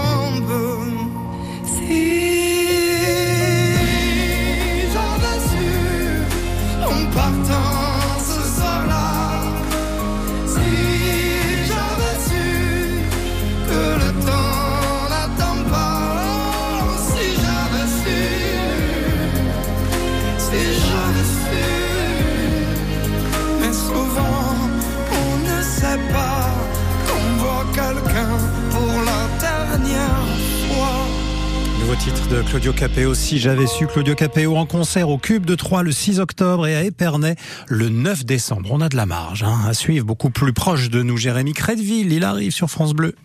Claudio 32.61 32.79
Capéo. 32.79 33.15
Si 33.15 33.39
j'avais 33.39 33.65
su 33.65 33.87
Claudio 33.87 34.13
Capéo 34.13 34.55
en 34.55 34.67
concert 34.67 35.09
au 35.09 35.17
Cube 35.17 35.47
de 35.47 35.55
Troyes 35.55 35.81
le 35.81 35.91
6 35.91 36.19
octobre 36.19 36.67
et 36.67 36.75
à 36.75 36.83
Épernay 36.83 37.35
le 37.67 37.89
9 37.89 38.23
décembre. 38.23 38.69
On 38.71 38.81
a 38.81 38.89
de 38.89 38.95
la 38.95 39.07
marge 39.07 39.41
hein, 39.41 39.61
à 39.65 39.73
suivre, 39.73 40.05
beaucoup 40.05 40.29
plus 40.29 40.53
proche 40.53 40.91
de 40.91 41.01
nous. 41.01 41.17
Jérémy 41.17 41.53
Crédville, 41.53 42.13
il 42.13 42.23
arrive 42.23 42.51
sur 42.51 42.69
France 42.69 42.93
Bleu. 42.93 43.15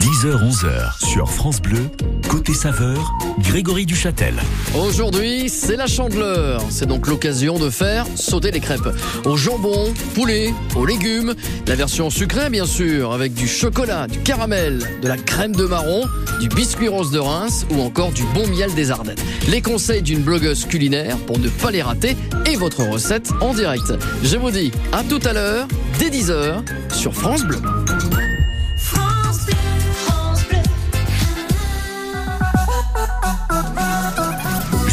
10h-11h 0.00 1.04
sur 1.04 1.30
France 1.30 1.60
Bleu, 1.60 1.90
côté 2.26 2.54
saveur, 2.54 3.12
Grégory 3.38 3.84
Duchâtel. 3.84 4.34
Aujourd'hui, 4.74 5.50
c'est 5.50 5.76
la 5.76 5.86
chandeleur. 5.86 6.62
C'est 6.70 6.86
donc 6.86 7.06
l'occasion 7.06 7.58
de 7.58 7.68
faire 7.68 8.06
sauter 8.14 8.50
les 8.50 8.60
crêpes. 8.60 8.88
Au 9.26 9.36
jambon, 9.36 9.92
poulet, 10.14 10.54
aux 10.74 10.86
légumes. 10.86 11.34
La 11.66 11.74
version 11.74 12.08
sucrée, 12.08 12.48
bien 12.48 12.64
sûr, 12.64 13.12
avec 13.12 13.34
du 13.34 13.46
chocolat, 13.46 14.06
du 14.06 14.18
caramel, 14.20 14.80
de 15.02 15.08
la 15.08 15.18
crème 15.18 15.54
de 15.54 15.66
marron, 15.66 16.06
du 16.40 16.48
biscuit 16.48 16.88
rose 16.88 17.10
de 17.10 17.18
Reims 17.18 17.66
ou 17.70 17.82
encore 17.82 18.12
du 18.12 18.22
bon 18.34 18.46
miel 18.48 18.72
des 18.72 18.90
Ardennes. 18.90 19.18
Les 19.48 19.60
conseils 19.60 20.02
d'une 20.02 20.22
blogueuse 20.22 20.64
culinaire 20.64 21.18
pour 21.26 21.38
ne 21.38 21.48
pas 21.50 21.70
les 21.70 21.82
rater 21.82 22.16
et 22.46 22.56
votre 22.56 22.84
recette 22.84 23.30
en 23.42 23.52
direct. 23.52 23.92
Je 24.24 24.38
vous 24.38 24.50
dis 24.50 24.72
à 24.92 25.04
tout 25.04 25.20
à 25.24 25.34
l'heure, 25.34 25.68
dès 25.98 26.08
10h, 26.08 26.62
sur 26.94 27.14
France 27.14 27.44
Bleu. 27.44 27.60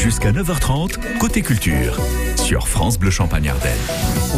Jusqu'à 0.08 0.32
9h30, 0.32 1.18
côté 1.20 1.42
culture, 1.42 1.98
sur 2.38 2.70
France 2.70 2.98
Bleu 2.98 3.12
Champagne-Ardenne. 3.12 3.78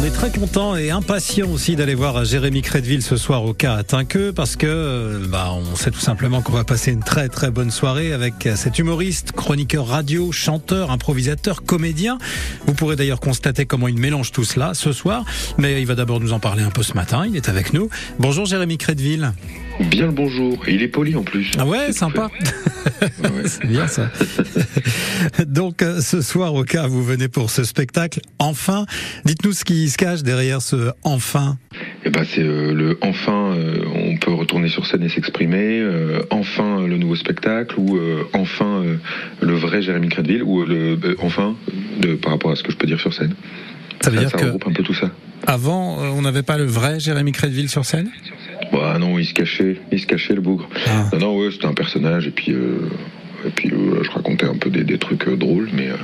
On 0.00 0.04
est 0.04 0.10
très 0.10 0.32
content 0.32 0.74
et 0.74 0.90
impatient 0.90 1.48
aussi 1.48 1.76
d'aller 1.76 1.94
voir 1.94 2.24
Jérémy 2.24 2.60
Crédville 2.60 3.02
ce 3.02 3.16
soir 3.16 3.44
au 3.44 3.54
cas 3.54 3.76
à 3.76 3.84
parce 4.34 4.56
que 4.56 4.66
euh, 4.66 5.24
bah, 5.28 5.52
on 5.52 5.76
sait 5.76 5.92
tout 5.92 6.00
simplement 6.00 6.42
qu'on 6.42 6.50
va 6.50 6.64
passer 6.64 6.90
une 6.90 7.04
très 7.04 7.28
très 7.28 7.52
bonne 7.52 7.70
soirée 7.70 8.12
avec 8.12 8.48
cet 8.56 8.80
humoriste, 8.80 9.30
chroniqueur 9.30 9.86
radio, 9.86 10.32
chanteur, 10.32 10.90
improvisateur, 10.90 11.62
comédien. 11.62 12.18
Vous 12.66 12.74
pourrez 12.74 12.96
d'ailleurs 12.96 13.20
constater 13.20 13.64
comment 13.64 13.86
il 13.86 13.96
mélange 13.96 14.32
tout 14.32 14.42
cela 14.42 14.74
ce 14.74 14.90
soir, 14.90 15.24
mais 15.56 15.80
il 15.80 15.86
va 15.86 15.94
d'abord 15.94 16.18
nous 16.18 16.32
en 16.32 16.40
parler 16.40 16.64
un 16.64 16.70
peu 16.70 16.82
ce 16.82 16.94
matin. 16.94 17.26
Il 17.28 17.36
est 17.36 17.48
avec 17.48 17.74
nous. 17.74 17.88
Bonjour 18.18 18.44
Jérémy 18.44 18.76
Crédville. 18.76 19.34
Bien 19.88 20.06
le 20.06 20.12
bonjour. 20.12 20.58
Et 20.68 20.74
il 20.74 20.82
est 20.82 20.88
poli 20.88 21.16
en 21.16 21.22
plus. 21.22 21.50
Ah 21.58 21.66
ouais, 21.66 21.92
sympa. 21.92 22.30
Ouais. 23.22 23.46
C'est 23.46 23.66
bien 23.66 23.86
ça. 23.86 24.10
Donc 25.46 25.82
euh, 25.82 26.00
ce 26.00 26.22
soir 26.22 26.54
au 26.54 26.64
cas 26.64 26.86
vous 26.86 27.02
venez 27.02 27.28
pour 27.28 27.50
ce 27.50 27.64
spectacle. 27.64 28.20
Enfin, 28.38 28.86
dites-nous 29.24 29.52
ce 29.52 29.64
qui 29.64 29.88
se 29.90 29.98
cache 29.98 30.22
derrière 30.22 30.62
ce 30.62 30.90
enfin. 31.02 31.58
Et 32.04 32.10
ben 32.10 32.24
c'est 32.24 32.40
euh, 32.42 32.72
le 32.72 32.98
enfin 33.02 33.54
euh, 33.54 33.84
on 33.94 34.16
peut 34.16 34.32
retourner 34.32 34.68
sur 34.68 34.86
scène 34.86 35.02
et 35.02 35.08
s'exprimer. 35.10 35.80
euh, 35.80 36.22
enfin 36.30 36.86
le 36.86 36.96
nouveau 36.96 37.16
spectacle 37.16 37.74
ou 37.78 37.98
enfin 38.32 38.82
le 39.40 39.54
vrai 39.54 39.82
Jérémy 39.82 40.08
Crédville 40.08 40.42
ou 40.42 40.64
le 40.64 40.98
enfin 41.20 41.56
de 42.00 42.14
par 42.14 42.32
rapport 42.32 42.50
à 42.50 42.56
ce 42.56 42.62
que 42.62 42.72
je 42.72 42.76
peux 42.76 42.86
dire 42.86 43.00
sur 43.00 43.12
scène. 43.12 43.34
Ça 44.00 44.10
veut 44.10 44.18
dire 44.18 44.32
que 44.32 44.44
regroupe 44.44 44.66
un 44.66 44.72
peu 44.72 44.82
tout 44.82 44.94
ça. 44.94 45.10
avant 45.46 45.98
on 45.98 46.22
n'avait 46.22 46.42
pas 46.42 46.56
le 46.56 46.64
vrai 46.64 46.98
Jérémy 46.98 47.32
Crédville 47.32 47.68
sur 47.68 47.84
scène? 47.84 48.10
Bah 48.72 48.96
non, 48.98 49.18
il 49.18 49.26
se 49.26 49.34
cachait, 49.34 49.76
il 49.90 50.00
se 50.00 50.06
cachait 50.06 50.34
le 50.34 50.40
bougre. 50.40 50.68
Ah. 50.86 51.08
Non 51.12 51.18
non 51.18 51.38
ouais, 51.38 51.50
c'était 51.50 51.66
un 51.66 51.74
personnage 51.74 52.26
et 52.26 52.30
puis 52.30 52.52
euh, 52.52 52.88
et 53.46 53.50
puis 53.50 53.70
euh, 53.70 54.02
je 54.02 54.10
racontais 54.10 54.46
un 54.46 54.56
peu 54.56 54.70
des, 54.70 54.84
des 54.84 54.98
trucs 54.98 55.26
euh, 55.28 55.36
drôles 55.36 55.70
mais 55.72 55.88
euh, 55.88 55.96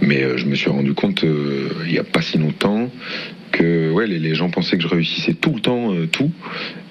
mais 0.00 0.38
je 0.38 0.46
me 0.46 0.54
suis 0.54 0.70
rendu 0.70 0.94
compte 0.94 1.24
il 1.24 1.92
y 1.92 1.98
a 1.98 2.04
pas 2.04 2.22
si 2.22 2.38
longtemps 2.38 2.90
que 3.52 3.90
ouais 3.90 4.06
les, 4.06 4.18
les 4.18 4.34
gens 4.34 4.50
pensaient 4.50 4.76
que 4.76 4.82
je 4.82 4.88
réussissais 4.88 5.34
tout 5.34 5.54
le 5.54 5.60
temps 5.60 5.90
tout 6.10 6.30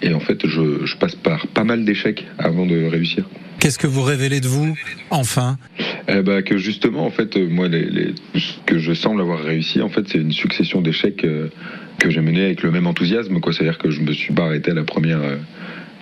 et 0.01 0.13
en 0.13 0.19
fait 0.19 0.48
je, 0.48 0.86
je 0.86 0.95
passe 0.98 1.15
par 1.15 1.48
pas 1.48 1.63
mal 1.63 1.86
d'échecs 1.86 2.25
avant 2.38 2.65
de 2.65 2.86
réussir. 2.86 3.25
Qu'est-ce 3.61 3.77
que 3.77 3.85
vous 3.85 4.01
révélez 4.01 4.39
de 4.39 4.47
vous 4.47 4.75
enfin 5.11 5.59
Eh 6.07 6.23
ben, 6.23 6.41
que 6.41 6.57
justement, 6.57 7.05
en 7.05 7.11
fait, 7.11 7.37
moi, 7.37 7.67
ce 7.69 8.53
que 8.65 8.79
je 8.79 8.91
semble 8.91 9.21
avoir 9.21 9.37
réussi, 9.37 9.83
en 9.83 9.89
fait, 9.89 10.09
c'est 10.09 10.17
une 10.17 10.31
succession 10.31 10.81
d'échecs 10.81 11.23
euh, 11.25 11.49
que 11.99 12.09
j'ai 12.09 12.21
mené 12.21 12.43
avec 12.43 12.63
le 12.63 12.71
même 12.71 12.87
enthousiasme. 12.87 13.39
C'est-à-dire 13.51 13.77
que 13.77 13.91
je 13.91 14.01
me 14.01 14.13
suis 14.13 14.33
pas 14.33 14.45
arrêté 14.45 14.71
à 14.71 14.73
la 14.73 14.83
première 14.83 15.21
euh, 15.21 15.35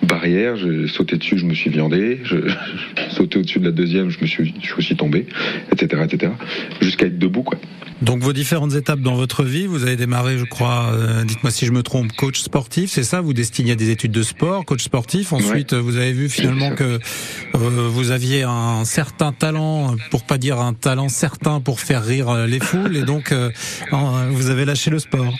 barrière, 0.06 0.56
j'ai 0.56 0.88
sauté 0.88 1.16
dessus, 1.16 1.38
je 1.38 1.46
me 1.46 1.54
suis 1.54 1.70
viandé, 1.70 2.20
je, 2.24 2.36
j'ai 2.96 3.10
sauté 3.10 3.38
au-dessus 3.38 3.60
de 3.60 3.66
la 3.66 3.72
deuxième, 3.72 4.10
je 4.10 4.20
me 4.20 4.26
suis, 4.26 4.54
je 4.60 4.66
suis 4.66 4.74
aussi 4.78 4.96
tombé, 4.96 5.26
etc., 5.72 6.02
etc., 6.04 6.32
jusqu'à 6.80 7.06
être 7.06 7.18
debout, 7.18 7.42
quoi. 7.42 7.58
Donc 8.02 8.20
vos 8.22 8.32
différentes 8.32 8.74
étapes 8.74 9.00
dans 9.00 9.14
votre 9.14 9.44
vie, 9.44 9.66
vous 9.66 9.82
avez 9.82 9.96
démarré, 9.96 10.38
je 10.38 10.46
crois, 10.46 10.90
euh, 10.94 11.22
dites-moi 11.24 11.50
si 11.50 11.66
je 11.66 11.72
me 11.72 11.82
trompe, 11.82 12.12
coach 12.12 12.40
sportif, 12.40 12.90
c'est 12.90 13.02
ça 13.02 13.20
Vous 13.20 13.34
destinez 13.34 13.72
à 13.72 13.74
des 13.74 13.90
études 13.90 14.12
de 14.12 14.22
sport, 14.22 14.64
coach 14.64 14.82
sportif. 14.82 15.34
Ensuite, 15.34 15.74
euh, 15.74 15.80
vous 15.80 15.98
avez 15.98 16.12
vu 16.12 16.30
finalement 16.30 16.74
que 16.74 16.84
euh, 16.84 16.98
vous 17.54 18.10
aviez 18.10 18.42
un 18.44 18.86
certain 18.86 19.32
talent, 19.32 19.96
pour 20.10 20.22
pas 20.22 20.38
dire 20.38 20.60
un 20.60 20.72
talent 20.72 21.10
certain, 21.10 21.60
pour 21.60 21.80
faire 21.80 22.02
rire 22.02 22.30
euh, 22.30 22.46
les 22.46 22.60
foules, 22.60 22.96
et 22.96 23.02
donc 23.02 23.32
euh, 23.32 23.50
vous 24.30 24.48
avez 24.48 24.64
lâché 24.64 24.90
le 24.90 24.98
sport. 24.98 25.34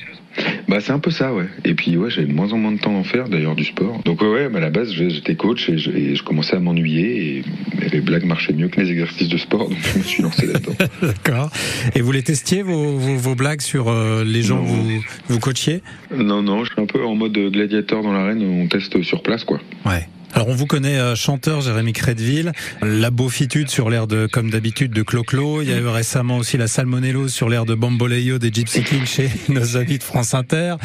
Bah, 0.70 0.78
c'est 0.80 0.92
un 0.92 1.00
peu 1.00 1.10
ça, 1.10 1.34
ouais. 1.34 1.46
Et 1.64 1.74
puis, 1.74 1.96
ouais, 1.96 2.10
j'ai 2.10 2.24
de 2.24 2.32
moins 2.32 2.52
en 2.52 2.56
moins 2.56 2.70
de 2.70 2.78
temps 2.78 2.94
à 2.94 2.98
en 2.98 3.02
faire, 3.02 3.28
d'ailleurs, 3.28 3.56
du 3.56 3.64
sport. 3.64 4.00
Donc, 4.04 4.22
ouais, 4.22 4.28
ouais, 4.28 4.48
mais 4.48 4.58
à 4.58 4.60
la 4.60 4.70
base, 4.70 4.92
j'étais 4.92 5.34
coach 5.34 5.68
et 5.68 5.78
je, 5.78 5.90
et 5.90 6.14
je 6.14 6.22
commençais 6.22 6.54
à 6.54 6.60
m'ennuyer 6.60 7.38
et, 7.38 7.84
et 7.84 7.88
les 7.88 8.00
blagues 8.00 8.24
marchaient 8.24 8.52
mieux 8.52 8.68
que 8.68 8.80
les 8.80 8.88
exercices 8.88 9.28
de 9.28 9.36
sport, 9.36 9.68
donc 9.68 9.78
je 9.82 9.98
me 9.98 10.04
suis 10.04 10.22
lancé 10.22 10.46
là-dedans. 10.46 10.74
D'accord. 11.02 11.50
Et 11.96 12.02
vous 12.02 12.12
les 12.12 12.22
testiez 12.22 12.62
vos, 12.62 12.96
vos, 12.96 13.16
vos 13.16 13.34
blagues 13.34 13.62
sur 13.62 13.88
euh, 13.88 14.22
les 14.22 14.42
gens 14.42 14.62
que 14.62 14.68
vous 14.68 15.00
vous 15.26 15.40
coachiez? 15.40 15.82
Non, 16.16 16.40
non, 16.40 16.64
je 16.64 16.70
suis 16.70 16.80
un 16.80 16.86
peu 16.86 17.04
en 17.04 17.16
mode 17.16 17.36
gladiateur 17.36 18.04
dans 18.04 18.12
l'arène, 18.12 18.40
on 18.40 18.68
teste 18.68 19.02
sur 19.02 19.24
place, 19.24 19.42
quoi. 19.42 19.58
Ouais. 19.84 20.06
Alors 20.32 20.49
on 20.49 20.54
vous 20.54 20.66
connaît 20.66 20.99
euh, 20.99 21.14
chanteur 21.16 21.60
Jérémy 21.60 21.92
Crédville, 21.92 22.52
la 22.82 23.10
beaufitude 23.10 23.68
sur 23.68 23.90
l'air 23.90 24.06
de 24.06 24.26
comme 24.30 24.50
d'habitude 24.50 24.92
de 24.92 25.02
Clo-Clo, 25.02 25.60
il 25.62 25.68
y 25.68 25.72
a 25.72 25.78
eu 25.78 25.87
récemment 25.87 26.37
aussi 26.38 26.56
la 26.56 26.68
salmonellose 26.68 27.32
sur 27.32 27.49
l'air 27.49 27.66
de 27.66 27.75
Bamboleyo 27.75 28.38
des 28.38 28.50
Gypsy 28.52 28.82
Kings 28.84 29.06
chez 29.06 29.28
nos 29.49 29.76
amis 29.76 29.99
de 29.99 30.02
France 30.04 30.34
Inter, 30.34 30.76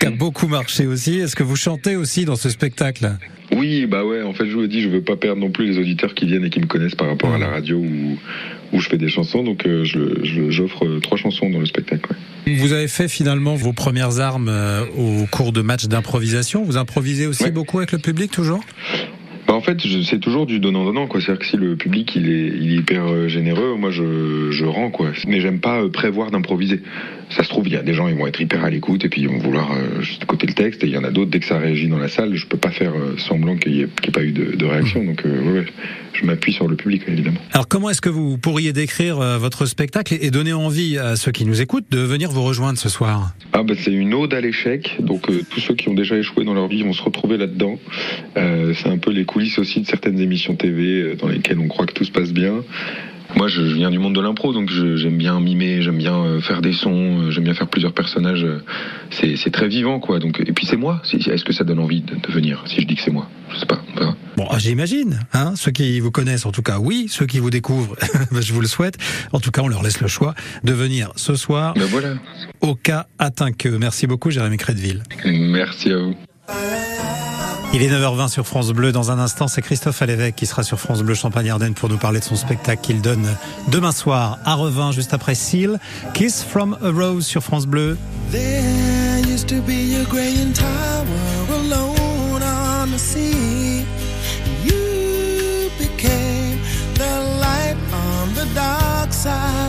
qui 0.00 0.06
a 0.06 0.10
beaucoup 0.10 0.48
marché 0.48 0.86
aussi. 0.86 1.18
Est-ce 1.18 1.36
que 1.36 1.42
vous 1.42 1.56
chantez 1.56 1.96
aussi 1.96 2.24
dans 2.24 2.36
ce 2.36 2.48
spectacle? 2.48 3.16
Oui, 3.52 3.86
bah 3.86 4.04
ouais, 4.04 4.22
en 4.22 4.32
fait, 4.32 4.46
je 4.46 4.54
vous 4.54 4.66
dis, 4.66 4.80
je 4.80 4.88
veux 4.88 5.02
pas 5.02 5.16
perdre 5.16 5.40
non 5.40 5.50
plus 5.50 5.66
les 5.66 5.78
auditeurs 5.78 6.14
qui 6.14 6.24
viennent 6.26 6.44
et 6.44 6.50
qui 6.50 6.60
me 6.60 6.66
connaissent 6.66 6.94
par 6.94 7.08
rapport 7.08 7.34
à 7.34 7.38
la 7.38 7.48
radio 7.48 7.76
où, 7.78 8.16
où 8.72 8.80
je 8.80 8.88
fais 8.88 8.96
des 8.98 9.08
chansons, 9.08 9.42
donc 9.42 9.66
euh, 9.66 9.84
je- 9.84 10.24
je- 10.24 10.50
j'offre 10.50 10.86
euh, 10.86 11.00
trois 11.00 11.18
chansons 11.18 11.50
dans 11.50 11.58
le 11.58 11.66
spectacle. 11.66 12.06
ouais. 12.10 12.16
Vous 12.46 12.72
avez 12.72 12.88
fait 12.88 13.08
finalement 13.08 13.54
vos 13.54 13.72
premières 13.72 14.20
armes 14.20 14.48
euh, 14.48 14.84
au 14.96 15.26
cours 15.26 15.52
de 15.52 15.62
matchs 15.62 15.86
d'improvisation. 15.86 16.64
Vous 16.64 16.76
improvisez 16.76 17.26
aussi 17.26 17.50
beaucoup 17.50 17.78
avec 17.78 17.92
le 17.92 17.98
public 17.98 18.30
toujours? 18.30 18.62
En 19.60 19.62
fait, 19.62 19.78
c'est 20.04 20.20
toujours 20.20 20.46
du 20.46 20.58
donnant-donnant, 20.58 21.06
quoi. 21.06 21.20
C'est-à-dire 21.20 21.40
que 21.40 21.46
si 21.46 21.58
le 21.58 21.76
public 21.76 22.16
il 22.16 22.30
est, 22.30 22.48
il 22.58 22.72
est 22.72 22.76
hyper 22.76 23.06
euh, 23.06 23.28
généreux, 23.28 23.76
moi 23.76 23.90
je, 23.90 24.50
je 24.50 24.64
rends, 24.64 24.90
quoi. 24.90 25.10
Mais 25.26 25.42
j'aime 25.42 25.60
pas 25.60 25.82
euh, 25.82 25.90
prévoir 25.90 26.30
d'improviser. 26.30 26.80
Ça 27.28 27.44
se 27.44 27.48
trouve, 27.50 27.68
il 27.68 27.74
y 27.74 27.76
a 27.76 27.82
des 27.82 27.92
gens, 27.92 28.08
ils 28.08 28.16
vont 28.16 28.26
être 28.26 28.40
hyper 28.40 28.64
à 28.64 28.70
l'écoute 28.70 29.04
et 29.04 29.08
puis 29.08 29.20
ils 29.20 29.28
vont 29.28 29.38
vouloir 29.38 29.70
euh, 29.70 30.00
juste 30.00 30.22
écouter 30.22 30.46
le 30.46 30.54
texte. 30.54 30.82
Et 30.82 30.86
il 30.86 30.92
y 30.92 30.96
en 30.96 31.04
a 31.04 31.10
d'autres, 31.10 31.30
dès 31.30 31.40
que 31.40 31.46
ça 31.46 31.58
réagit 31.58 31.88
dans 31.88 31.98
la 31.98 32.08
salle, 32.08 32.34
je 32.34 32.46
peux 32.46 32.56
pas 32.56 32.70
faire 32.70 32.92
euh, 32.94 33.18
semblant 33.18 33.56
qu'il 33.56 33.72
n'y 33.72 33.80
ait, 33.82 33.86
pas 33.86 34.24
eu 34.24 34.32
de, 34.32 34.56
de 34.56 34.64
réaction. 34.64 35.04
Donc, 35.04 35.26
euh, 35.26 35.52
ouais, 35.52 35.66
je 36.14 36.24
m'appuie 36.24 36.54
sur 36.54 36.66
le 36.66 36.76
public, 36.76 37.02
évidemment. 37.06 37.40
Alors 37.52 37.68
comment 37.68 37.90
est-ce 37.90 38.00
que 38.00 38.08
vous 38.08 38.38
pourriez 38.38 38.72
décrire 38.72 39.16
votre 39.38 39.66
spectacle 39.66 40.16
et 40.20 40.30
donner 40.30 40.52
envie 40.52 40.98
à 40.98 41.16
ceux 41.16 41.32
qui 41.32 41.44
nous 41.44 41.60
écoutent 41.60 41.90
de 41.90 42.00
venir 42.00 42.30
vous 42.30 42.42
rejoindre 42.42 42.78
ce 42.78 42.88
soir? 42.88 43.32
Ah 43.52 43.62
bah 43.62 43.74
c'est 43.78 43.92
une 43.92 44.14
ode 44.14 44.32
à 44.34 44.40
l'échec, 44.40 44.96
donc 45.00 45.28
euh, 45.28 45.42
tous 45.50 45.60
ceux 45.60 45.74
qui 45.74 45.88
ont 45.88 45.94
déjà 45.94 46.16
échoué 46.16 46.44
dans 46.44 46.54
leur 46.54 46.68
vie 46.68 46.82
vont 46.82 46.92
se 46.92 47.02
retrouver 47.02 47.36
là-dedans. 47.36 47.78
C'est 48.34 48.88
un 48.88 48.98
peu 48.98 49.10
les 49.10 49.24
coulisses 49.24 49.49
aussi 49.58 49.80
de 49.80 49.86
certaines 49.86 50.20
émissions 50.20 50.54
TV 50.56 51.02
euh, 51.02 51.16
dans 51.16 51.28
lesquelles 51.28 51.58
on 51.58 51.68
croit 51.68 51.86
que 51.86 51.92
tout 51.94 52.04
se 52.04 52.12
passe 52.12 52.32
bien. 52.32 52.62
Moi 53.36 53.46
je, 53.46 53.64
je 53.64 53.74
viens 53.76 53.92
du 53.92 54.00
monde 54.00 54.16
de 54.16 54.20
l'impro, 54.20 54.52
donc 54.52 54.70
je- 54.72 54.96
j'aime 54.96 55.16
bien 55.16 55.38
mimer, 55.38 55.82
j'aime 55.82 55.98
bien 55.98 56.16
euh, 56.16 56.40
faire 56.40 56.60
des 56.60 56.72
sons, 56.72 57.20
euh, 57.26 57.30
j'aime 57.30 57.44
bien 57.44 57.54
faire 57.54 57.68
plusieurs 57.68 57.92
personnages. 57.92 58.44
C'est 59.10 59.52
très 59.52 59.68
vivant 59.68 60.00
quoi. 60.00 60.18
Donc 60.18 60.40
et 60.40 60.52
puis 60.52 60.66
c'est 60.66 60.76
moi. 60.76 61.00
Est-ce 61.12 61.44
que 61.44 61.52
ça 61.52 61.62
donne 61.62 61.78
envie 61.78 62.00
de, 62.02 62.16
de 62.16 62.32
venir 62.32 62.64
Si 62.66 62.80
je 62.80 62.86
dis 62.86 62.96
que 62.96 63.02
c'est 63.02 63.12
moi, 63.12 63.28
je 63.52 63.58
sais 63.60 63.66
pas. 63.66 63.80
On 63.94 63.98
verra. 64.00 64.16
Bon, 64.36 64.46
ah, 64.50 64.58
j'imagine, 64.58 65.20
hein, 65.32 65.52
ceux 65.54 65.70
qui 65.70 66.00
vous 66.00 66.10
connaissent 66.10 66.44
en 66.46 66.50
tout 66.52 66.62
cas, 66.62 66.78
oui, 66.80 67.06
ceux 67.08 67.26
qui 67.26 67.38
vous 67.38 67.50
découvrent, 67.50 67.94
ben, 68.32 68.40
je 68.40 68.52
vous 68.52 68.60
le 68.60 68.66
souhaite. 68.66 68.96
En 69.32 69.38
tout 69.38 69.50
cas, 69.52 69.62
on 69.62 69.68
leur 69.68 69.82
laisse 69.84 70.00
le 70.00 70.08
choix 70.08 70.34
de 70.64 70.72
venir 70.72 71.12
ce 71.14 71.34
soir 71.36 71.74
Ben 71.74 71.84
voilà. 71.84 72.14
au 72.62 72.74
cas 72.74 73.06
atteint 73.20 73.52
que. 73.52 73.68
Merci 73.68 74.08
beaucoup, 74.08 74.30
Jérémy 74.32 74.56
Crédville. 74.56 75.02
Merci 75.24 75.92
à 75.92 75.98
vous. 75.98 76.16
Il 77.72 77.84
est 77.84 77.88
9h20 77.88 78.28
sur 78.28 78.48
France 78.48 78.72
Bleu. 78.72 78.90
Dans 78.90 79.12
un 79.12 79.20
instant, 79.20 79.46
c'est 79.46 79.62
Christophe 79.62 80.02
Alévèque 80.02 80.34
qui 80.34 80.46
sera 80.46 80.64
sur 80.64 80.80
France 80.80 81.02
Bleu 81.02 81.14
Champagne-Ardenne 81.14 81.74
pour 81.74 81.88
nous 81.88 81.98
parler 81.98 82.18
de 82.18 82.24
son 82.24 82.34
spectacle 82.34 82.82
qu'il 82.82 83.00
donne 83.00 83.36
demain 83.68 83.92
soir 83.92 84.38
à 84.44 84.54
Revin, 84.54 84.90
juste 84.90 85.14
après 85.14 85.36
Seal. 85.36 85.78
Kiss 86.12 86.42
from 86.42 86.76
a 86.82 86.90
Rose 86.90 87.24
sur 87.24 87.44
France 87.44 87.66
Bleu. 87.66 87.96
There 88.32 89.20
used 89.20 89.48
to 89.48 89.62
be 89.62 89.94
a 89.94 90.04
tower 90.52 91.04
alone 91.60 92.42
on 92.42 92.90
the 92.90 92.98
sea. 92.98 93.84
You 94.64 95.70
became 95.78 96.58
the 96.94 97.38
light 97.40 97.76
on 97.92 98.34
the 98.34 98.52
dark 98.52 99.12
side 99.12 99.59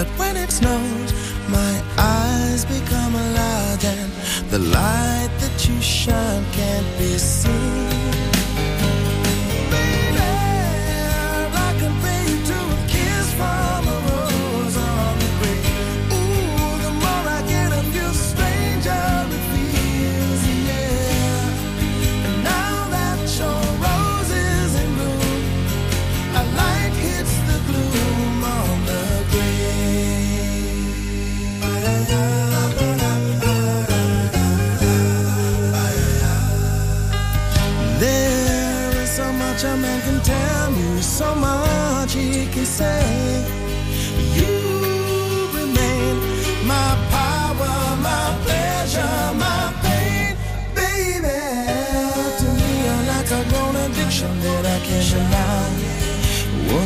that 0.00 0.18
when 0.18 0.34
it 0.34 0.50
snows, 0.50 1.10
my 1.50 1.74
eyes 1.98 2.64
become 2.64 3.14
alive, 3.14 3.84
and 3.84 4.10
the 4.50 4.58
light 4.58 5.30
that 5.40 5.68
you 5.68 5.78
shine 5.82 6.44
can't 6.52 6.98
be 6.98 7.18
seen. 7.18 7.79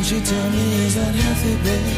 You 0.07 0.21
tell 0.21 0.49
me 0.51 0.85
is 0.85 0.93
that 0.93 1.15
healthy, 1.15 1.55
baby? 1.65 1.97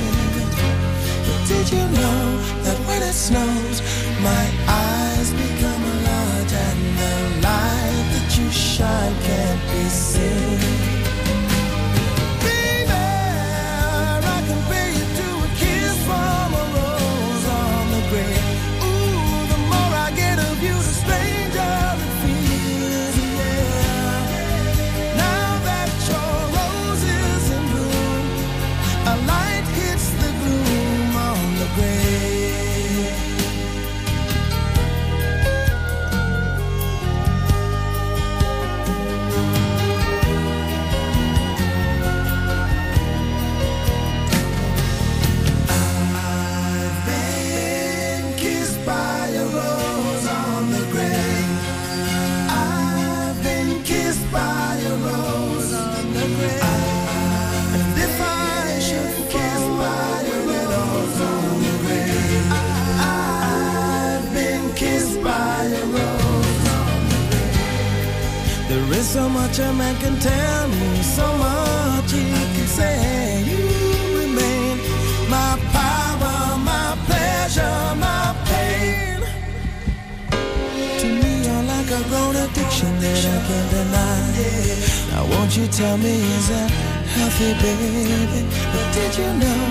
But 1.28 1.42
did 1.46 1.70
you 1.74 1.84
know 2.00 2.40
that 2.64 2.78
when 2.88 3.02
it 3.04 3.12
snows, 3.12 3.82
my 4.24 4.46
eyes 4.66 5.34
become 5.34 5.84
large 6.08 6.54
and 6.54 6.80
the 7.02 7.14
light 7.44 8.06
that 8.14 8.38
you 8.40 8.50
shine 8.50 9.14
can't 9.24 9.62
be 9.74 9.90
seen? 9.90 10.07
That 83.13 83.25
I 83.25 83.39
can't 83.48 83.70
deny. 83.72 84.17
Now, 85.11 85.24
won't 85.31 85.55
you 85.57 85.67
tell 85.67 85.98
me, 85.98 86.15
is 86.37 86.50
that 86.50 86.72
healthy, 87.15 87.51
baby? 87.63 88.46
But 88.74 88.87
did 88.96 89.17
you 89.17 89.29
know 89.41 89.61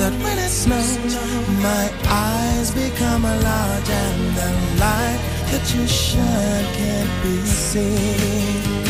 that 0.00 0.12
when 0.22 0.38
it 0.38 0.50
snows, 0.50 1.14
my 1.62 1.84
eyes 2.08 2.70
become 2.72 3.24
a 3.24 3.36
large 3.48 3.90
and 4.04 4.20
the 4.38 4.50
light 4.82 5.20
that 5.50 5.64
you 5.74 5.86
shine 5.86 6.66
can't 6.78 7.12
be 7.22 7.36
seen? 7.46 8.86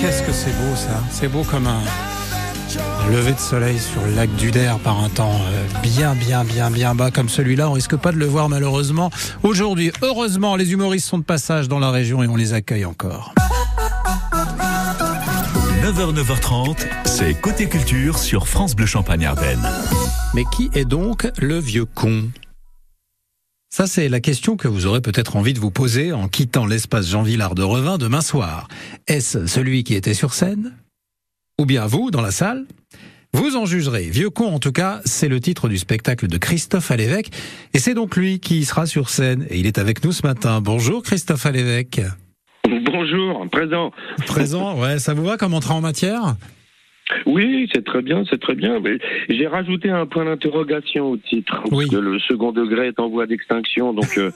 Qu'est-ce 0.00 0.22
que 0.22 0.32
c'est 0.32 0.52
beau 0.52 0.74
ça 0.76 1.02
C'est 1.10 1.28
beau 1.28 1.42
comme 1.44 1.66
un 1.66 1.82
lever 3.10 3.32
de 3.32 3.40
soleil 3.40 3.78
sur 3.78 4.04
le 4.04 4.14
lac 4.14 4.30
d'Uder 4.36 4.72
par 4.84 5.02
un 5.02 5.08
temps 5.08 5.34
euh, 5.34 5.80
bien 5.82 6.14
bien 6.14 6.44
bien 6.44 6.70
bien 6.70 6.94
bas 6.94 7.10
comme 7.10 7.28
celui-là. 7.28 7.68
On 7.68 7.72
risque 7.72 7.96
pas 7.96 8.12
de 8.12 8.18
le 8.18 8.26
voir 8.26 8.48
malheureusement 8.48 9.10
aujourd'hui. 9.42 9.90
Heureusement, 10.02 10.54
les 10.56 10.72
humoristes 10.72 11.08
sont 11.08 11.18
de 11.18 11.24
passage 11.24 11.68
dans 11.68 11.80
la 11.80 11.90
région 11.90 12.22
et 12.22 12.28
on 12.28 12.36
les 12.36 12.52
accueille 12.52 12.84
encore. 12.84 13.34
9h, 15.82 16.14
9h30, 16.14 16.86
c'est 17.04 17.34
Côté 17.34 17.68
Culture 17.68 18.18
sur 18.18 18.46
France 18.46 18.76
Bleu 18.76 18.86
Champagne 18.86 19.24
Ardennes. 19.24 19.68
Mais 20.34 20.44
qui 20.54 20.70
est 20.74 20.84
donc 20.84 21.26
le 21.38 21.58
vieux 21.58 21.86
con? 21.86 22.30
Ça, 23.70 23.86
c'est 23.86 24.08
la 24.08 24.20
question 24.20 24.56
que 24.56 24.68
vous 24.68 24.86
aurez 24.86 25.00
peut-être 25.00 25.36
envie 25.36 25.54
de 25.54 25.60
vous 25.60 25.70
poser 25.70 26.12
en 26.12 26.28
quittant 26.28 26.66
l'espace 26.66 27.08
Jean 27.08 27.22
Villard 27.22 27.54
de 27.54 27.62
Revin 27.62 27.98
demain 27.98 28.20
soir. 28.20 28.68
Est-ce 29.08 29.46
celui 29.46 29.84
qui 29.84 29.94
était 29.94 30.14
sur 30.14 30.34
scène? 30.34 30.74
Ou 31.60 31.66
bien 31.66 31.84
vous, 31.84 32.10
dans 32.10 32.22
la 32.22 32.30
salle 32.30 32.64
Vous 33.34 33.54
en 33.54 33.66
jugerez. 33.66 34.04
Vieux 34.04 34.30
con, 34.30 34.46
en 34.46 34.58
tout 34.58 34.72
cas, 34.72 35.02
c'est 35.04 35.28
le 35.28 35.40
titre 35.40 35.68
du 35.68 35.76
spectacle 35.76 36.26
de 36.26 36.38
Christophe 36.38 36.90
Alévèque. 36.90 37.28
Et 37.74 37.78
c'est 37.78 37.92
donc 37.92 38.16
lui 38.16 38.40
qui 38.40 38.64
sera 38.64 38.86
sur 38.86 39.10
scène. 39.10 39.46
Et 39.50 39.58
il 39.58 39.66
est 39.66 39.76
avec 39.76 40.02
nous 40.02 40.12
ce 40.12 40.26
matin. 40.26 40.62
Bonjour 40.62 41.02
Christophe 41.02 41.44
Alévèque. 41.44 42.00
Bonjour, 42.66 43.46
présent. 43.50 43.92
Présent, 44.26 44.80
ouais, 44.80 44.98
ça 44.98 45.12
vous 45.12 45.24
va 45.26 45.36
comme 45.36 45.52
entrée 45.52 45.74
en 45.74 45.82
matière? 45.82 46.34
Oui, 47.26 47.68
c'est 47.74 47.84
très 47.84 48.00
bien, 48.00 48.22
c'est 48.30 48.40
très 48.40 48.54
bien. 48.54 48.80
Mais 48.80 48.98
J'ai 49.28 49.46
rajouté 49.46 49.90
un 49.90 50.06
point 50.06 50.24
d'interrogation 50.24 51.10
au 51.10 51.16
titre, 51.18 51.60
Oui. 51.72 51.84
parce 51.90 51.90
que 51.90 51.96
le 51.96 52.18
second 52.20 52.52
degré 52.52 52.86
est 52.86 53.00
en 53.00 53.10
voie 53.10 53.26
d'extinction, 53.26 53.92
donc 53.92 54.16
euh, 54.16 54.30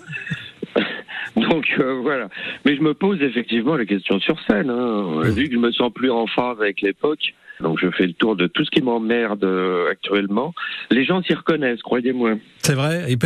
donc 1.36 1.66
euh, 1.78 2.00
voilà. 2.02 2.28
Mais 2.64 2.76
je 2.76 2.80
me 2.82 2.94
pose 2.94 3.20
effectivement 3.22 3.76
la 3.76 3.84
question 3.86 4.18
sur 4.20 4.38
scène. 4.48 4.70
Hein. 4.70 5.20
Vu 5.24 5.48
que 5.48 5.54
je 5.54 5.58
me 5.58 5.72
sens 5.72 5.92
plus 5.92 6.10
en 6.10 6.26
phase 6.26 6.60
avec 6.60 6.80
l'époque, 6.80 7.34
donc 7.60 7.78
je 7.80 7.90
fais 7.90 8.06
le 8.06 8.12
tour 8.12 8.34
de 8.36 8.46
tout 8.46 8.64
ce 8.64 8.70
qui 8.70 8.82
m'emmerde 8.82 9.44
euh, 9.44 9.90
actuellement. 9.90 10.52
Les 10.90 11.04
gens 11.04 11.22
s'y 11.22 11.34
reconnaissent, 11.34 11.82
croyez-moi. 11.82 12.34
C'est 12.58 12.74
vrai. 12.74 13.04
Et 13.12 13.16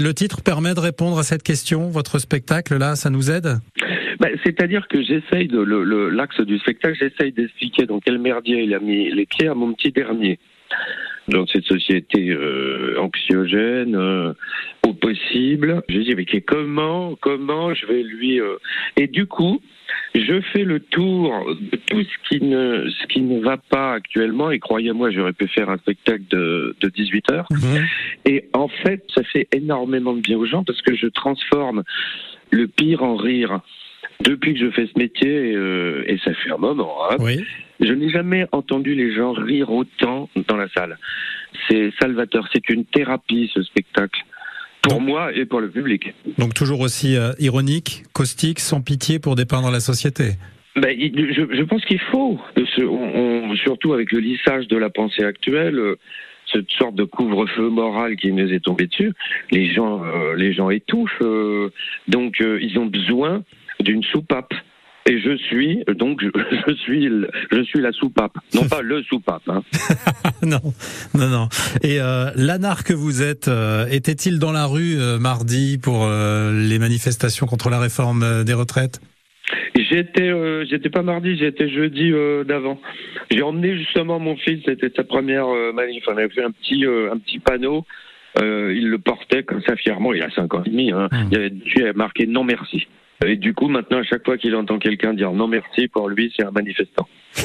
le 0.00 0.12
titre 0.14 0.42
permet 0.42 0.74
de 0.74 0.80
répondre 0.80 1.18
à 1.18 1.22
cette 1.24 1.42
question. 1.42 1.88
Votre 1.90 2.18
spectacle, 2.18 2.76
là, 2.78 2.94
ça 2.94 3.10
nous 3.10 3.30
aide? 3.30 3.58
Bah, 4.20 4.28
C'est-à-dire 4.44 4.86
que 4.88 5.02
j'essaye 5.02 5.48
de 5.48 5.60
le- 5.60 5.82
le- 5.82 6.10
l'axe 6.10 6.40
du 6.42 6.58
spectacle, 6.58 6.96
j'essaye 7.00 7.32
d'expliquer 7.32 7.86
dans 7.86 7.98
quel 7.98 8.18
merdier 8.18 8.62
il 8.62 8.72
a 8.74 8.78
mis 8.78 9.10
les 9.10 9.26
pieds 9.26 9.48
à 9.48 9.54
mon 9.54 9.72
petit 9.72 9.90
dernier. 9.90 10.38
Dans 11.28 11.46
cette 11.46 11.64
société 11.64 12.30
euh, 12.30 12.96
anxiogène, 12.98 13.94
euh, 13.94 14.32
au 14.86 14.92
possible. 14.92 15.82
Je 15.88 15.98
dis 15.98 16.14
mais 16.16 16.24
comment, 16.40 17.16
comment 17.20 17.72
je 17.74 17.86
vais 17.86 18.02
lui 18.02 18.40
euh, 18.40 18.56
et 18.96 19.06
du 19.06 19.26
coup, 19.26 19.60
je 20.14 20.40
fais 20.52 20.64
le 20.64 20.80
tour 20.80 21.54
de 21.60 21.76
tout 21.76 22.02
ce 22.02 22.28
qui 22.28 22.44
ne 22.44 22.88
ce 22.90 23.06
qui 23.06 23.20
ne 23.20 23.40
va 23.40 23.56
pas 23.56 23.92
actuellement 23.92 24.50
et 24.50 24.58
croyez-moi, 24.58 25.10
j'aurais 25.10 25.32
pu 25.32 25.46
faire 25.48 25.70
un 25.70 25.78
spectacle 25.78 26.24
de, 26.30 26.76
de 26.80 26.88
18 26.88 27.30
heures. 27.30 27.48
Et 28.24 28.48
en 28.52 28.68
fait, 28.68 29.04
ça 29.14 29.22
fait 29.24 29.48
énormément 29.52 30.14
de 30.14 30.20
bien 30.20 30.36
aux 30.36 30.46
gens 30.46 30.64
parce 30.64 30.82
que 30.82 30.94
je 30.94 31.06
transforme 31.06 31.82
le 32.50 32.68
pire 32.68 33.02
en 33.02 33.16
rire. 33.16 33.60
Depuis 34.20 34.54
que 34.54 34.60
je 34.60 34.70
fais 34.70 34.86
ce 34.86 34.98
métier, 34.98 35.52
euh, 35.54 36.04
et 36.06 36.18
ça 36.18 36.32
fait 36.34 36.50
un 36.50 36.58
moment, 36.58 37.10
hein, 37.10 37.16
Oui. 37.18 37.44
Je 37.82 37.92
n'ai 37.92 38.08
jamais 38.10 38.46
entendu 38.52 38.94
les 38.94 39.14
gens 39.14 39.32
rire 39.32 39.70
autant 39.70 40.28
dans 40.48 40.56
la 40.56 40.68
salle. 40.76 40.98
C'est 41.68 41.92
salvateur, 42.00 42.48
c'est 42.52 42.68
une 42.70 42.84
thérapie 42.84 43.50
ce 43.54 43.62
spectacle. 43.62 44.20
Pour 44.82 45.00
moi 45.00 45.32
et 45.32 45.44
pour 45.44 45.60
le 45.60 45.70
public. 45.70 46.12
Donc 46.38 46.54
toujours 46.54 46.80
aussi 46.80 47.16
euh, 47.16 47.32
ironique, 47.38 48.02
caustique, 48.12 48.58
sans 48.58 48.80
pitié 48.80 49.20
pour 49.20 49.36
dépeindre 49.36 49.70
la 49.70 49.78
société. 49.78 50.32
Ben, 50.74 50.98
je, 50.98 51.44
je 51.56 51.62
pense 51.62 51.84
qu'il 51.84 52.00
faut, 52.00 52.40
ce- 52.56 52.82
on- 52.82 53.50
on- 53.50 53.56
surtout 53.56 53.92
avec 53.92 54.10
le 54.10 54.18
lissage 54.18 54.66
de 54.66 54.76
la 54.76 54.90
pensée 54.90 55.22
actuelle, 55.22 55.78
euh, 55.78 55.98
cette 56.52 56.68
sorte 56.78 56.96
de 56.96 57.04
couvre-feu 57.04 57.68
moral 57.68 58.16
qui 58.16 58.32
nous 58.32 58.52
est 58.52 58.58
tombé 58.64 58.86
dessus, 58.88 59.12
les 59.52 59.72
gens, 59.72 60.02
euh, 60.04 60.34
les 60.34 60.52
gens 60.52 60.68
étouffent, 60.70 61.12
euh, 61.22 61.70
donc 62.08 62.40
ils 62.40 62.76
ont 62.78 62.86
besoin 62.86 63.44
d'une 63.80 64.02
soupape. 64.02 64.52
Et 65.06 65.20
je 65.20 65.36
suis 65.36 65.82
donc 65.98 66.22
je, 66.22 66.28
je 66.68 66.74
suis 66.74 67.06
le- 67.08 67.28
je 67.50 67.62
suis 67.62 67.80
la 67.80 67.90
soupape, 67.92 68.34
non 68.54 68.68
pas 68.68 68.82
le 68.82 69.02
soupape. 69.02 69.42
Hein. 69.48 69.62
non, 70.42 70.60
non, 71.14 71.28
non. 71.28 71.48
Et 71.82 72.00
euh, 72.00 72.30
l'anard 72.36 72.84
que 72.84 72.92
vous 72.92 73.20
êtes, 73.22 73.48
euh, 73.48 73.86
était-il 73.90 74.38
dans 74.38 74.52
la 74.52 74.66
rue 74.66 74.96
euh, 75.00 75.18
mardi 75.18 75.78
pour 75.82 76.04
euh, 76.04 76.52
les 76.68 76.78
manifestations 76.78 77.46
contre 77.46 77.68
la 77.68 77.80
réforme 77.80 78.22
euh, 78.22 78.44
des 78.44 78.54
retraites? 78.54 79.00
J'étais 79.74 80.28
euh, 80.30 80.64
j'étais 80.70 80.88
pas 80.88 81.02
mardi, 81.02 81.36
j'étais 81.36 81.68
jeudi 81.68 82.12
euh, 82.12 82.44
d'avant. 82.44 82.80
J'ai 83.30 83.42
emmené 83.42 83.76
justement 83.76 84.18
mon 84.20 84.36
fils, 84.36 84.62
c'était 84.64 84.90
sa 84.94 85.04
première 85.04 85.46
euh, 85.48 85.72
manif. 85.72 86.04
On 86.08 86.16
avait 86.16 86.28
fait 86.28 86.44
un 86.44 86.50
petit 86.52 86.86
euh, 86.86 87.12
un 87.12 87.18
petit 87.18 87.38
panneau. 87.40 87.84
Euh, 88.40 88.72
il 88.74 88.88
le 88.88 88.98
portait 88.98 89.42
comme 89.42 89.60
ça 89.66 89.76
fièrement. 89.76 90.14
Il 90.14 90.22
a 90.22 90.30
5 90.30 90.54
ans 90.54 90.62
et 90.64 90.70
demi. 90.70 90.90
Hein. 90.92 91.08
Il 91.30 91.32
y 91.32 91.36
avait 91.36 91.50
dessus, 91.50 91.72
il 91.76 91.82
avait 91.82 91.92
marqué 91.92 92.26
non 92.26 92.44
merci. 92.44 92.86
Et 93.24 93.36
du 93.36 93.54
coup, 93.54 93.68
maintenant, 93.68 93.98
à 93.98 94.02
chaque 94.02 94.24
fois 94.24 94.36
qu'il 94.36 94.54
entend 94.56 94.78
quelqu'un 94.78 95.14
dire 95.14 95.32
non 95.32 95.46
merci, 95.48 95.88
pour 95.88 96.08
lui, 96.08 96.32
c'est 96.36 96.44
un 96.44 96.50
manifestant. 96.50 97.08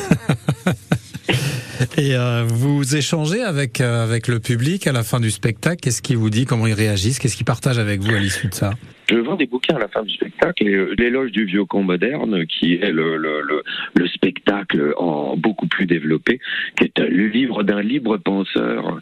Et 1.98 2.16
euh, 2.16 2.44
vous 2.48 2.96
échangez 2.96 3.44
avec 3.44 3.82
euh, 3.82 4.04
avec 4.04 4.28
le 4.28 4.40
public 4.40 4.88
à 4.88 4.92
la 4.92 5.04
fin 5.04 5.20
du 5.20 5.30
spectacle. 5.30 5.78
Qu'est-ce 5.82 6.02
qu'il 6.02 6.18
vous 6.18 6.30
dit? 6.30 6.46
Comment 6.46 6.68
ils 6.68 6.74
réagissent? 6.74 7.20
Qu'est-ce 7.20 7.36
qu'ils 7.36 7.46
partagent 7.46 7.80
avec 7.80 8.02
vous 8.02 8.16
à 8.16 8.20
l'issue 8.20 8.48
de 8.48 8.54
ça? 8.54 8.72
Je 9.10 9.16
vends 9.18 9.36
des 9.36 9.46
bouquins 9.46 9.76
à 9.76 9.80
la 9.80 9.88
fin 9.88 10.04
du 10.04 10.14
spectacle, 10.14 10.68
et, 10.68 10.74
euh, 10.74 10.96
l'éloge 10.98 11.32
du 11.32 11.46
vieux 11.46 11.66
con 11.66 11.84
moderne, 11.84 12.46
qui 12.46 12.76
est 12.76 12.92
le, 12.92 13.18
le, 13.18 13.42
le, 13.42 13.64
le 13.96 14.08
spectacle 14.08 14.94
en 14.98 15.38
beaucoup 15.38 15.68
plus 15.68 15.86
développé, 15.86 16.40
qui 16.78 16.86
est 16.86 17.00
le 17.00 17.28
livre 17.28 17.64
d'un 17.64 17.82
libre 17.82 18.18
penseur 18.18 19.00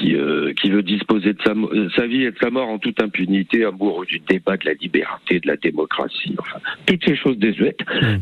qui, 0.00 0.14
euh, 0.14 0.52
qui 0.54 0.70
veut 0.70 0.82
disposer 0.82 1.34
de 1.34 1.42
sa, 1.44 1.52
euh, 1.52 1.88
sa 1.94 2.06
vie 2.06 2.24
et 2.24 2.30
de 2.30 2.38
sa 2.40 2.50
mort 2.50 2.68
en 2.68 2.78
toute 2.78 3.00
impunité, 3.02 3.64
amoureux 3.64 4.06
du 4.06 4.18
débat, 4.20 4.56
de 4.56 4.66
la 4.66 4.74
liberté, 4.74 5.40
de 5.40 5.46
la 5.46 5.56
démocratie, 5.56 6.34
enfin, 6.38 6.58
toutes 6.86 7.04
ces 7.04 7.16
choses 7.16 7.38
désuètes. 7.38 7.80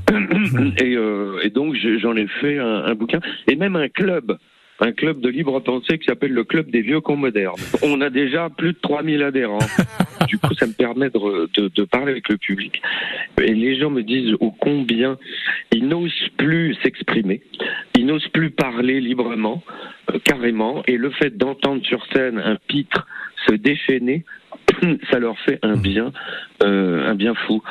et, 0.82 0.96
euh, 0.96 1.40
et 1.42 1.50
donc 1.50 1.76
j'en 2.00 2.16
ai 2.16 2.26
fait 2.26 2.58
un, 2.58 2.84
un 2.84 2.94
bouquin, 2.94 3.20
et 3.46 3.56
même 3.56 3.76
un 3.76 3.88
club. 3.88 4.38
Un 4.80 4.92
club 4.92 5.20
de 5.20 5.28
libre 5.28 5.58
pensée 5.58 5.98
qui 5.98 6.06
s'appelle 6.06 6.32
le 6.32 6.44
Club 6.44 6.70
des 6.70 6.82
Vieux 6.82 7.00
Cons 7.00 7.16
Modernes. 7.16 7.56
On 7.82 8.00
a 8.00 8.10
déjà 8.10 8.48
plus 8.48 8.74
de 8.74 8.78
3000 8.80 9.24
adhérents. 9.24 9.58
Du 10.28 10.38
coup, 10.38 10.54
ça 10.54 10.66
me 10.66 10.72
permet 10.72 11.08
de, 11.08 11.84
parler 11.84 12.12
avec 12.12 12.28
le 12.28 12.36
public. 12.36 12.82
Et 13.40 13.54
les 13.54 13.78
gens 13.78 13.90
me 13.90 14.02
disent 14.02 14.34
ô 14.40 14.50
combien 14.50 15.18
ils 15.72 15.88
n'osent 15.88 16.28
plus 16.36 16.76
s'exprimer, 16.82 17.40
ils 17.96 18.04
n'osent 18.04 18.28
plus 18.28 18.50
parler 18.50 19.00
librement, 19.00 19.62
euh, 20.12 20.18
carrément. 20.22 20.82
Et 20.86 20.98
le 20.98 21.10
fait 21.10 21.36
d'entendre 21.36 21.84
sur 21.84 22.04
scène 22.12 22.38
un 22.38 22.56
pitre 22.68 23.06
se 23.48 23.54
déchaîner, 23.54 24.24
ça 25.10 25.18
leur 25.18 25.38
fait 25.40 25.58
un 25.62 25.76
bien, 25.76 26.12
euh, 26.62 27.10
un 27.10 27.14
bien 27.14 27.34
fou. 27.46 27.62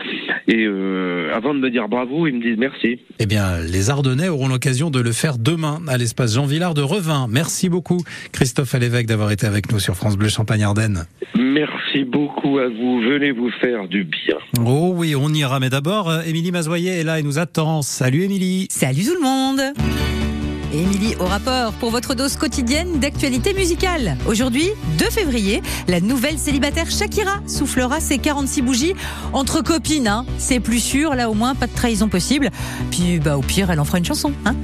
Et 0.48 0.66
euh, 0.66 1.32
avant 1.34 1.54
de 1.54 1.60
me 1.60 1.70
dire 1.70 1.88
bravo, 1.88 2.28
ils 2.28 2.36
me 2.36 2.42
disent 2.42 2.58
merci. 2.58 3.00
Eh 3.20 3.26
bien, 3.26 3.60
les 3.60 3.90
Ardennais 3.90 4.30
auront 4.30 4.48
l'occasion 4.48 4.90
de 4.90 5.00
le 5.00 5.12
faire 5.12 5.38
demain 5.38 5.80
à 5.88 5.98
l'espace 5.98 6.36
Jean 6.36 6.46
Villard 6.46 6.74
de 6.74 6.82
Revin. 6.82 7.28
Merci 7.30 7.70
beaucoup, 7.70 8.00
Christophe 8.32 8.74
Alévèque, 8.76 9.08
d'avoir 9.08 9.32
été 9.32 9.46
avec 9.46 9.72
nous 9.72 9.80
sur 9.80 9.96
France 9.96 10.18
Bleu 10.18 10.30
Champagne-Ardenne. 10.30 11.06
Merci 11.36 12.04
beaucoup 12.04 12.58
à 12.60 12.68
vous. 12.68 13.02
Venez 13.02 13.32
vous 13.32 13.52
faire 13.62 13.88
du 13.88 14.04
bien. 14.04 14.38
Oh 14.66 14.94
oui, 14.96 15.16
on 15.16 15.30
ira. 15.30 15.60
Mais 15.60 15.70
d'abord, 15.70 16.10
euh, 16.10 16.22
Émilie 16.22 16.52
Mazoyer 16.52 17.00
est 17.00 17.04
là 17.04 17.20
et 17.20 17.24
nous 17.24 17.40
attend. 17.40 17.82
Salut 17.82 18.24
Émilie. 18.24 18.68
Salut 18.70 19.04
tout 19.04 19.16
le 19.16 19.22
monde 19.22 20.17
Émilie 20.78 21.16
au 21.20 21.26
rapport 21.26 21.74
pour 21.74 21.90
votre 21.90 22.14
dose 22.14 22.36
quotidienne 22.36 23.00
d'actualité 23.00 23.54
musicale. 23.54 24.16
Aujourd'hui, 24.28 24.70
2 25.00 25.06
février, 25.06 25.64
la 25.88 26.02
nouvelle 26.02 26.38
célibataire 26.38 26.92
Shakira 26.92 27.40
soufflera 27.48 28.00
ses 28.00 28.20
46 28.20 28.62
bougies 28.62 28.94
entre 29.34 29.62
copines. 29.62 30.08
Hein. 30.08 30.26
C'est 30.38 30.60
plus 30.60 30.80
sûr, 30.80 31.16
là 31.16 31.30
au 31.30 31.34
moins 31.34 31.56
pas 31.56 31.68
de 31.68 31.74
trahison 31.74 32.10
possible. 32.10 32.52
Puis 32.92 33.20
bah 33.20 33.38
au 33.38 33.42
pire, 33.42 33.72
elle 33.72 33.80
en 33.80 33.86
fera 33.86 33.98
une 33.98 34.06
chanson. 34.06 34.32
Hein. 34.46 34.56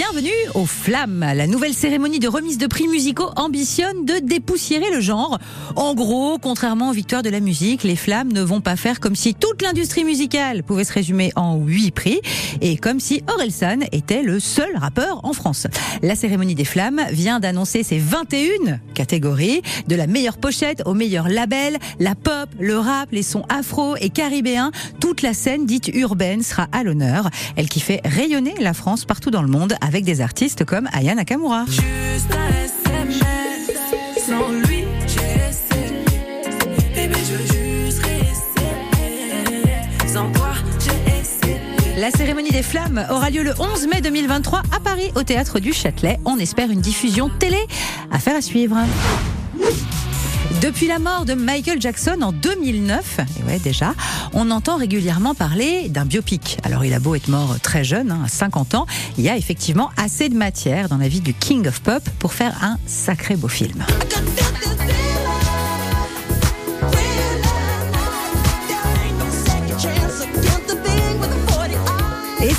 Bienvenue 0.00 0.30
aux 0.54 0.64
Flammes. 0.64 1.20
La 1.20 1.46
nouvelle 1.46 1.74
cérémonie 1.74 2.20
de 2.20 2.26
remise 2.26 2.56
de 2.56 2.66
prix 2.66 2.88
musicaux 2.88 3.28
ambitionne 3.36 4.06
de 4.06 4.14
dépoussiérer 4.14 4.90
le 4.90 5.02
genre. 5.02 5.38
En 5.76 5.94
gros, 5.94 6.38
contrairement 6.38 6.88
aux 6.88 6.94
victoires 6.94 7.22
de 7.22 7.28
la 7.28 7.40
musique, 7.40 7.82
les 7.82 7.96
Flammes 7.96 8.32
ne 8.32 8.40
vont 8.40 8.62
pas 8.62 8.76
faire 8.76 8.98
comme 8.98 9.14
si 9.14 9.34
toute 9.34 9.60
l'industrie 9.60 10.04
musicale 10.04 10.62
pouvait 10.62 10.84
se 10.84 10.94
résumer 10.94 11.32
en 11.36 11.58
huit 11.58 11.90
prix 11.90 12.22
et 12.62 12.78
comme 12.78 12.98
si 12.98 13.22
Orelsan 13.28 13.80
était 13.92 14.22
le 14.22 14.40
seul 14.40 14.74
rappeur 14.74 15.22
en 15.22 15.34
France. 15.34 15.66
La 16.00 16.14
cérémonie 16.14 16.54
des 16.54 16.64
Flammes 16.64 17.02
vient 17.12 17.38
d'annoncer 17.38 17.82
ses 17.82 17.98
21 17.98 18.78
catégories, 18.94 19.60
de 19.86 19.96
la 19.96 20.06
meilleure 20.06 20.38
pochette 20.38 20.82
au 20.86 20.94
meilleur 20.94 21.28
label, 21.28 21.76
la 21.98 22.14
pop, 22.14 22.48
le 22.58 22.78
rap, 22.78 23.10
les 23.12 23.22
sons 23.22 23.44
afro 23.50 23.96
et 23.96 24.08
caribéens. 24.08 24.70
Toute 24.98 25.20
la 25.20 25.34
scène 25.34 25.66
dite 25.66 25.90
urbaine 25.92 26.42
sera 26.42 26.68
à 26.72 26.84
l'honneur. 26.84 27.28
Elle 27.56 27.68
qui 27.68 27.80
fait 27.80 28.00
rayonner 28.06 28.54
la 28.60 28.72
France 28.72 29.04
partout 29.04 29.30
dans 29.30 29.42
le 29.42 29.48
monde 29.48 29.74
avec 29.90 30.04
des 30.04 30.20
artistes 30.20 30.64
comme 30.64 30.88
Aya 30.92 31.16
Nakamura. 31.16 31.64
Juste 31.66 31.82
un 32.30 32.48
SMS, 32.94 33.72
sans 34.24 34.52
lui, 34.52 34.84
j'ai 35.08 35.34
essayé. 35.50 36.06
Bébé, 36.94 37.16
je 37.16 37.34
veux 37.34 37.46
juste 37.46 37.98
rester. 38.04 38.68
Sans 40.06 40.30
toi, 40.30 40.52
j'ai 40.78 41.18
essayé. 41.20 41.58
La 41.96 42.12
cérémonie 42.12 42.52
des 42.52 42.62
flammes 42.62 43.04
aura 43.10 43.30
lieu 43.30 43.42
le 43.42 43.52
11 43.58 43.88
mai 43.88 44.00
2023 44.00 44.62
à 44.70 44.78
Paris 44.78 45.10
au 45.16 45.24
théâtre 45.24 45.58
du 45.58 45.72
Châtelet. 45.72 46.20
On 46.24 46.38
espère 46.38 46.70
une 46.70 46.80
diffusion 46.80 47.28
télé. 47.28 47.58
Affaire 48.12 48.36
à 48.36 48.42
suivre. 48.42 48.76
Depuis 50.60 50.86
la 50.86 50.98
mort 50.98 51.24
de 51.24 51.32
Michael 51.32 51.80
Jackson 51.80 52.18
en 52.20 52.32
2009, 52.32 53.20
et 53.38 53.42
ouais 53.44 53.58
déjà, 53.58 53.94
on 54.34 54.50
entend 54.50 54.76
régulièrement 54.76 55.34
parler 55.34 55.88
d'un 55.88 56.04
biopic. 56.04 56.58
Alors 56.64 56.84
il 56.84 56.92
a 56.92 56.98
beau 56.98 57.14
être 57.14 57.28
mort 57.28 57.58
très 57.60 57.82
jeune, 57.82 58.10
hein, 58.10 58.20
à 58.26 58.28
50 58.28 58.74
ans, 58.74 58.86
il 59.16 59.24
y 59.24 59.30
a 59.30 59.38
effectivement 59.38 59.90
assez 59.96 60.28
de 60.28 60.36
matière 60.36 60.90
dans 60.90 60.98
la 60.98 61.08
vie 61.08 61.22
du 61.22 61.32
King 61.32 61.66
of 61.66 61.80
Pop 61.80 62.02
pour 62.18 62.34
faire 62.34 62.62
un 62.62 62.76
sacré 62.86 63.36
beau 63.36 63.48
film. 63.48 63.84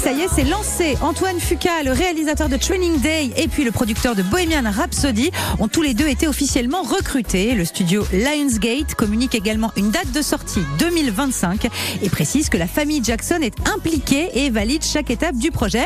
Ça 0.01 0.11
y 0.13 0.21
est, 0.21 0.27
c'est 0.33 0.43
lancé. 0.43 0.97
Antoine 1.01 1.39
Fuca, 1.39 1.83
le 1.83 1.91
réalisateur 1.91 2.49
de 2.49 2.57
Training 2.57 2.99
Day 3.01 3.29
et 3.37 3.47
puis 3.47 3.63
le 3.63 3.71
producteur 3.71 4.15
de 4.15 4.23
Bohemian 4.23 4.63
Rhapsody 4.65 5.29
ont 5.59 5.67
tous 5.67 5.83
les 5.83 5.93
deux 5.93 6.07
été 6.07 6.27
officiellement 6.27 6.81
recrutés. 6.81 7.53
Le 7.53 7.65
studio 7.65 8.03
Lionsgate 8.11 8.95
communique 8.95 9.35
également 9.35 9.71
une 9.77 9.91
date 9.91 10.11
de 10.11 10.23
sortie 10.23 10.63
2025 10.79 11.67
et 12.01 12.09
précise 12.09 12.49
que 12.49 12.57
la 12.57 12.65
famille 12.65 13.03
Jackson 13.03 13.39
est 13.43 13.53
impliquée 13.69 14.29
et 14.33 14.49
valide 14.49 14.83
chaque 14.83 15.11
étape 15.11 15.35
du 15.35 15.51
projet. 15.51 15.85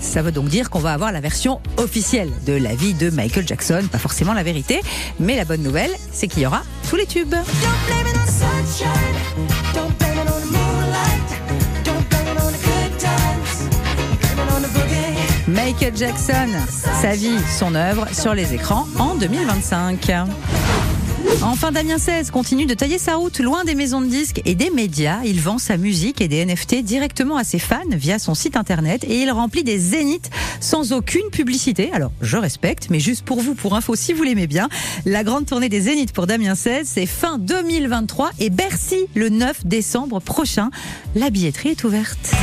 Ça 0.00 0.22
veut 0.22 0.32
donc 0.32 0.46
dire 0.46 0.70
qu'on 0.70 0.78
va 0.78 0.92
avoir 0.92 1.10
la 1.10 1.20
version 1.20 1.60
officielle 1.76 2.30
de 2.46 2.52
la 2.52 2.76
vie 2.76 2.94
de 2.94 3.10
Michael 3.10 3.48
Jackson, 3.48 3.82
pas 3.90 3.98
forcément 3.98 4.32
la 4.32 4.44
vérité, 4.44 4.80
mais 5.18 5.34
la 5.34 5.44
bonne 5.44 5.62
nouvelle, 5.62 5.90
c'est 6.12 6.28
qu'il 6.28 6.44
y 6.44 6.46
aura 6.46 6.62
tous 6.88 6.94
les 6.94 7.06
tubes. 7.06 7.34
Michael 15.48 15.96
Jackson, 15.96 16.48
sa 17.00 17.14
vie, 17.14 17.38
son 17.56 17.76
œuvre 17.76 18.08
sur 18.12 18.34
les 18.34 18.52
écrans 18.52 18.86
en 18.98 19.14
2025. 19.14 20.10
Enfin, 21.42 21.70
Damien 21.70 21.98
16 21.98 22.32
continue 22.32 22.66
de 22.66 22.74
tailler 22.74 22.98
sa 22.98 23.14
route 23.14 23.38
loin 23.38 23.64
des 23.64 23.76
maisons 23.76 24.00
de 24.00 24.06
disques 24.06 24.42
et 24.44 24.56
des 24.56 24.70
médias. 24.70 25.18
Il 25.24 25.40
vend 25.40 25.58
sa 25.58 25.76
musique 25.76 26.20
et 26.20 26.26
des 26.26 26.44
NFT 26.44 26.82
directement 26.82 27.36
à 27.36 27.44
ses 27.44 27.60
fans 27.60 27.78
via 27.92 28.18
son 28.18 28.34
site 28.34 28.56
internet 28.56 29.04
et 29.04 29.20
il 29.22 29.30
remplit 29.30 29.62
des 29.62 29.78
zéniths 29.78 30.30
sans 30.58 30.92
aucune 30.92 31.30
publicité. 31.30 31.90
Alors, 31.92 32.10
je 32.22 32.36
respecte, 32.36 32.88
mais 32.90 32.98
juste 32.98 33.24
pour 33.24 33.40
vous, 33.40 33.54
pour 33.54 33.76
info, 33.76 33.94
si 33.94 34.12
vous 34.12 34.24
l'aimez 34.24 34.48
bien, 34.48 34.68
la 35.04 35.22
grande 35.22 35.46
tournée 35.46 35.68
des 35.68 35.82
zéniths 35.82 36.12
pour 36.12 36.26
Damien 36.26 36.56
16, 36.56 36.88
c'est 36.92 37.06
fin 37.06 37.38
2023 37.38 38.30
et 38.40 38.50
Bercy 38.50 39.06
le 39.14 39.28
9 39.28 39.64
décembre 39.64 40.20
prochain. 40.20 40.70
La 41.14 41.30
billetterie 41.30 41.70
est 41.70 41.84
ouverte. 41.84 42.34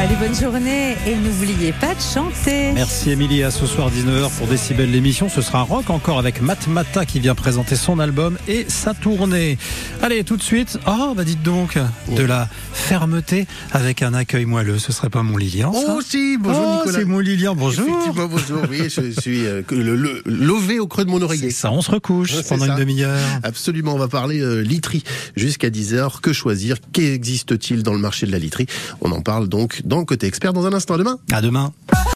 Allez, 0.00 0.14
bonne 0.14 0.34
journée 0.34 0.96
et 1.08 1.16
n'oubliez 1.16 1.72
pas 1.72 1.92
de 1.92 2.00
chanter. 2.00 2.70
Merci 2.72 3.10
Émilie. 3.10 3.42
À 3.42 3.50
ce 3.50 3.66
soir 3.66 3.90
19h 3.90 4.30
pour 4.38 4.46
Décibel 4.46 4.92
l'émission. 4.92 5.28
Ce 5.28 5.42
sera 5.42 5.62
rock 5.62 5.90
encore 5.90 6.20
avec 6.20 6.40
Matmata 6.40 7.04
qui 7.04 7.18
vient 7.18 7.34
présenter 7.34 7.74
son 7.74 7.98
album 7.98 8.38
et 8.46 8.64
sa 8.68 8.94
tournée. 8.94 9.58
Allez, 10.00 10.22
tout 10.22 10.36
de 10.36 10.42
suite. 10.42 10.78
Oh, 10.86 11.14
bah 11.16 11.24
dites 11.24 11.42
donc, 11.42 11.78
de 12.16 12.22
la 12.22 12.48
fermeté 12.72 13.48
avec 13.72 14.02
un 14.02 14.14
accueil 14.14 14.44
moelleux. 14.44 14.78
Ce 14.78 14.92
serait 14.92 15.10
pas 15.10 15.24
mon 15.24 15.36
Lilian 15.36 15.72
ça 15.72 15.96
Oh 15.96 16.00
si, 16.00 16.36
bonjour 16.38 16.62
Oh, 16.64 16.76
Nicolas. 16.78 16.98
c'est 17.00 17.04
mon 17.04 17.18
Lilian, 17.18 17.56
bonjour. 17.56 17.88
Effectivement, 17.88 18.28
bonjour. 18.28 18.62
Oui, 18.70 18.82
je 18.88 19.20
suis 19.20 19.46
euh, 19.46 19.62
le, 19.72 19.96
le- 19.96 20.22
lové 20.26 20.78
au 20.78 20.86
creux 20.86 21.06
de 21.06 21.10
mon 21.10 21.20
oreiller. 21.22 21.50
C'est 21.50 21.56
ça, 21.62 21.72
on 21.72 21.82
se 21.82 21.90
recouche 21.90 22.40
pendant 22.48 22.66
ça. 22.66 22.72
une 22.72 22.78
demi-heure. 22.78 23.18
Absolument, 23.42 23.94
on 23.94 23.98
va 23.98 24.06
parler 24.08 24.38
euh, 24.40 24.60
literie 24.60 25.02
jusqu'à 25.34 25.70
10h. 25.70 26.20
Que 26.20 26.32
choisir? 26.32 26.76
Qu'existe-t-il 26.92 27.82
dans 27.82 27.92
le 27.94 27.98
marché 27.98 28.26
de 28.26 28.32
la 28.32 28.38
literie? 28.38 28.66
On 29.00 29.10
en 29.10 29.22
parle 29.22 29.48
donc 29.48 29.82
dans 29.88 29.98
le 29.98 30.04
côté 30.04 30.26
expert 30.26 30.52
dans 30.52 30.66
un 30.66 30.72
instant. 30.72 30.96
Demain. 30.96 31.18
À 31.32 31.40
demain. 31.40 31.72